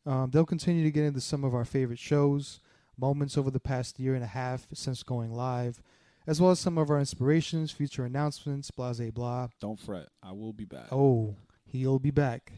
Um, 0.04 0.30
they'll 0.30 0.44
continue 0.44 0.82
to 0.82 0.90
get 0.90 1.04
into 1.04 1.20
some 1.20 1.44
of 1.44 1.54
our 1.54 1.64
favorite 1.64 1.98
shows, 1.98 2.60
moments 2.98 3.38
over 3.38 3.50
the 3.50 3.60
past 3.60 4.00
year 4.00 4.14
and 4.14 4.24
a 4.24 4.28
half 4.28 4.66
since 4.74 5.02
going 5.04 5.30
live, 5.30 5.80
as 6.26 6.40
well 6.40 6.50
as 6.50 6.58
some 6.58 6.76
of 6.76 6.90
our 6.90 6.98
inspirations, 6.98 7.70
future 7.70 8.04
announcements, 8.04 8.70
blah, 8.72 8.92
blah, 8.92 9.10
blah. 9.10 9.48
Don't 9.60 9.78
fret. 9.78 10.08
I 10.22 10.32
will 10.32 10.52
be 10.52 10.64
back. 10.64 10.88
Oh, 10.90 11.36
he'll 11.66 12.00
be 12.00 12.10
back. 12.10 12.52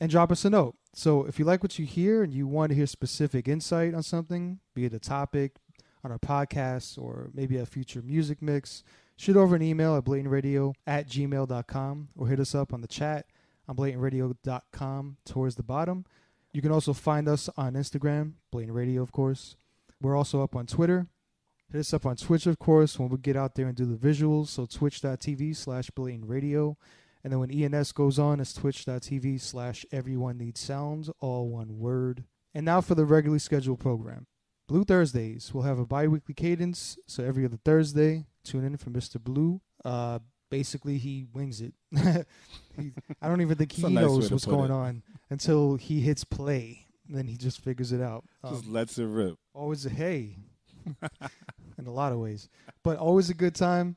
And 0.00 0.10
drop 0.10 0.32
us 0.32 0.44
a 0.44 0.50
note. 0.50 0.76
So 0.94 1.26
if 1.26 1.38
you 1.38 1.44
like 1.44 1.62
what 1.62 1.78
you 1.78 1.84
hear 1.84 2.22
and 2.22 2.32
you 2.32 2.46
want 2.46 2.70
to 2.70 2.76
hear 2.76 2.86
specific 2.86 3.46
insight 3.46 3.92
on 3.92 4.02
something, 4.02 4.60
be 4.74 4.86
it 4.86 4.94
a 4.94 4.98
topic 4.98 5.56
on 6.08 6.12
our 6.12 6.18
podcast 6.18 6.98
or 6.98 7.30
maybe 7.34 7.56
a 7.58 7.66
future 7.66 8.02
music 8.02 8.40
mix, 8.40 8.82
shoot 9.16 9.36
over 9.36 9.54
an 9.54 9.62
email 9.62 9.96
at 9.96 10.04
blatantradio 10.04 10.74
at 10.86 11.08
gmail.com 11.08 12.08
or 12.16 12.28
hit 12.28 12.40
us 12.40 12.54
up 12.54 12.72
on 12.72 12.80
the 12.80 12.88
chat 12.88 13.26
on 13.68 13.76
blatantradio.com 13.76 15.16
towards 15.24 15.54
the 15.56 15.62
bottom. 15.62 16.04
You 16.52 16.62
can 16.62 16.72
also 16.72 16.94
find 16.94 17.28
us 17.28 17.50
on 17.56 17.74
Instagram, 17.74 18.32
Blatant 18.50 18.74
Radio, 18.74 19.02
of 19.02 19.12
course. 19.12 19.56
We're 20.00 20.16
also 20.16 20.42
up 20.42 20.56
on 20.56 20.66
Twitter. 20.66 21.06
Hit 21.70 21.80
us 21.80 21.92
up 21.92 22.06
on 22.06 22.16
Twitch, 22.16 22.46
of 22.46 22.58
course, 22.58 22.98
when 22.98 23.10
we 23.10 23.18
get 23.18 23.36
out 23.36 23.54
there 23.54 23.66
and 23.66 23.76
do 23.76 23.84
the 23.84 23.96
visuals. 23.96 24.48
So 24.48 24.64
twitch.tv 24.64 25.54
slash 25.54 25.90
blatant 25.90 26.28
radio. 26.28 26.78
And 27.22 27.32
then 27.32 27.40
when 27.40 27.50
ENS 27.50 27.92
goes 27.92 28.18
on, 28.18 28.40
it's 28.40 28.54
twitch.tv 28.54 29.40
slash 29.40 29.84
everyone 29.92 30.38
needs 30.38 30.60
sounds, 30.60 31.10
all 31.20 31.48
one 31.50 31.78
word. 31.78 32.24
And 32.54 32.64
now 32.64 32.80
for 32.80 32.94
the 32.94 33.04
regularly 33.04 33.40
scheduled 33.40 33.80
program. 33.80 34.26
Blue 34.68 34.84
Thursdays. 34.84 35.52
We'll 35.52 35.64
have 35.64 35.78
a 35.80 35.86
bi 35.86 36.06
weekly 36.06 36.34
cadence. 36.34 36.96
So 37.06 37.24
every 37.24 37.44
other 37.44 37.58
Thursday, 37.64 38.26
tune 38.44 38.64
in 38.64 38.76
for 38.76 38.90
Mr. 38.90 39.20
Blue. 39.20 39.60
Uh, 39.84 40.20
basically, 40.50 40.98
he 40.98 41.26
wings 41.32 41.60
it. 41.60 41.72
he, 42.76 42.92
I 43.20 43.28
don't 43.28 43.40
even 43.40 43.56
think 43.56 43.72
he 43.72 43.82
nice 43.82 43.92
knows 43.94 44.30
what's 44.30 44.44
going 44.44 44.70
it. 44.70 44.74
on. 44.74 45.02
until 45.30 45.74
he 45.76 46.00
hits 46.00 46.22
play. 46.22 46.86
Then 47.08 47.26
he 47.26 47.36
just 47.38 47.60
figures 47.60 47.90
it 47.92 48.02
out. 48.02 48.24
Just 48.48 48.66
Um, 48.66 48.72
lets 48.72 48.98
it 48.98 49.06
rip. 49.06 49.36
always 49.54 49.84
a 49.86 49.90
hey 49.90 50.36
in 51.78 51.86
a 51.86 51.90
lot 51.90 52.12
of 52.12 52.18
ways 52.18 52.48
but 52.82 52.96
always 52.98 53.28
a 53.30 53.34
good 53.34 53.54
time 53.54 53.96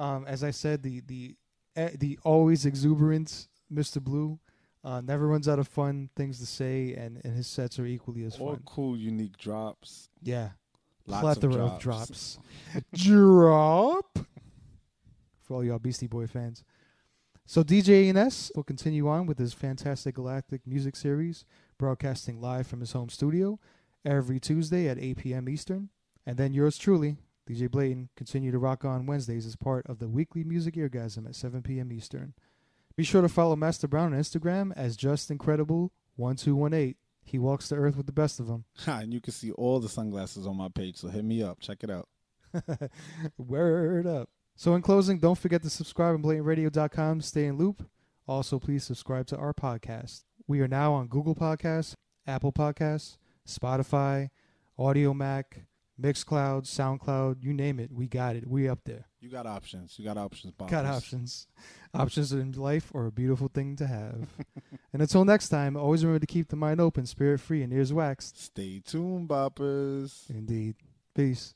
um 0.00 0.24
as 0.26 0.42
i 0.42 0.50
said 0.50 0.82
the 0.82 1.00
the 1.06 1.36
eh, 1.76 1.90
the 1.98 2.18
always 2.24 2.66
exuberant 2.66 3.46
mr 3.72 4.02
blue 4.02 4.38
uh 4.84 5.00
never 5.00 5.26
runs 5.26 5.48
out 5.48 5.58
of 5.58 5.66
fun 5.66 6.08
things 6.14 6.38
to 6.38 6.46
say 6.46 6.94
and 6.94 7.20
and 7.24 7.34
his 7.36 7.46
sets 7.46 7.78
are 7.78 7.86
equally 7.86 8.24
as 8.24 8.36
All 8.38 8.50
fun 8.54 8.62
cool, 8.66 8.96
unique 8.96 9.36
drops. 9.38 10.08
yeah 10.22 10.50
Lots 11.06 11.20
plethora 11.22 11.64
of 11.64 11.78
drops. 11.80 12.38
drop 12.94 14.18
for 15.42 15.54
all 15.56 15.64
y'all 15.64 15.78
beastie 15.78 16.06
boy 16.06 16.26
fans 16.26 16.62
so 17.46 17.62
dj 17.62 18.08
ENS 18.14 18.52
will 18.54 18.62
continue 18.62 19.08
on 19.08 19.26
with 19.26 19.38
his 19.38 19.52
fantastic 19.52 20.14
galactic 20.14 20.66
music 20.66 20.96
series 20.96 21.44
broadcasting 21.78 22.40
live 22.40 22.66
from 22.66 22.80
his 22.80 22.92
home 22.92 23.08
studio 23.08 23.58
every 24.04 24.40
tuesday 24.40 24.88
at 24.88 24.98
8 24.98 25.16
p.m 25.18 25.48
eastern 25.48 25.88
and 26.26 26.38
then 26.38 26.54
yours 26.54 26.78
truly, 26.78 27.18
DJ 27.46 27.70
Blatant, 27.70 28.08
continue 28.16 28.50
to 28.50 28.58
rock 28.58 28.82
on 28.82 29.04
Wednesdays 29.04 29.44
as 29.44 29.56
part 29.56 29.84
of 29.86 29.98
the 29.98 30.08
weekly 30.08 30.42
music 30.42 30.72
eargasm 30.76 31.26
at 31.28 31.34
7 31.34 31.60
p.m. 31.60 31.92
Eastern. 31.92 32.32
Be 32.96 33.02
sure 33.04 33.22
to 33.22 33.28
follow 33.28 33.56
Master 33.56 33.88
Brown 33.88 34.12
on 34.14 34.20
Instagram 34.20 34.72
as 34.76 34.96
Just 34.96 35.30
Incredible 35.30 35.92
1218. 36.16 36.94
He 37.24 37.38
walks 37.38 37.68
the 37.68 37.76
earth 37.76 37.96
with 37.96 38.06
the 38.06 38.12
best 38.12 38.38
of 38.38 38.46
them. 38.46 38.66
and 38.86 39.12
you 39.12 39.20
can 39.20 39.32
see 39.32 39.50
all 39.52 39.80
the 39.80 39.88
sunglasses 39.88 40.46
on 40.46 40.56
my 40.56 40.68
page, 40.68 40.98
so 40.98 41.08
hit 41.08 41.24
me 41.24 41.42
up. 41.42 41.60
Check 41.60 41.82
it 41.82 41.90
out. 41.90 42.08
Word 43.38 44.06
up. 44.06 44.28
So, 44.54 44.76
in 44.76 44.82
closing, 44.82 45.18
don't 45.18 45.38
forget 45.38 45.62
to 45.62 45.70
subscribe 45.70 46.14
on 46.14 46.22
blatantradio.com 46.22 47.20
stay 47.22 47.46
in 47.46 47.56
loop. 47.56 47.88
Also, 48.28 48.60
please 48.60 48.84
subscribe 48.84 49.26
to 49.26 49.36
our 49.36 49.52
podcast. 49.52 50.22
We 50.46 50.60
are 50.60 50.68
now 50.68 50.92
on 50.92 51.08
Google 51.08 51.34
Podcasts, 51.34 51.94
Apple 52.26 52.52
Podcasts, 52.52 53.16
Spotify, 53.48 54.30
Audiomack, 54.78 55.44
Mixcloud, 56.00 56.64
SoundCloud, 56.64 57.42
you 57.42 57.52
name 57.52 57.78
it. 57.78 57.92
We 57.92 58.08
got 58.08 58.34
it. 58.36 58.48
We 58.48 58.68
up 58.68 58.80
there. 58.84 59.06
You 59.20 59.30
got 59.30 59.46
options. 59.46 59.98
You 59.98 60.04
got 60.04 60.18
options, 60.18 60.52
Bob. 60.52 60.68
Got 60.68 60.86
options. 60.86 61.46
Options 61.94 62.32
in 62.32 62.52
life 62.52 62.90
are 62.94 63.06
a 63.06 63.12
beautiful 63.12 63.48
thing 63.48 63.76
to 63.76 63.86
have. 63.86 64.28
and 64.92 65.00
until 65.00 65.24
next 65.24 65.50
time, 65.50 65.76
always 65.76 66.04
remember 66.04 66.20
to 66.20 66.26
keep 66.26 66.48
the 66.48 66.56
mind 66.56 66.80
open, 66.80 67.06
spirit 67.06 67.40
free, 67.40 67.62
and 67.62 67.72
ears 67.72 67.92
waxed. 67.92 68.42
Stay 68.42 68.82
tuned, 68.84 69.28
boppers. 69.28 70.28
Indeed. 70.28 70.74
Peace. 71.14 71.54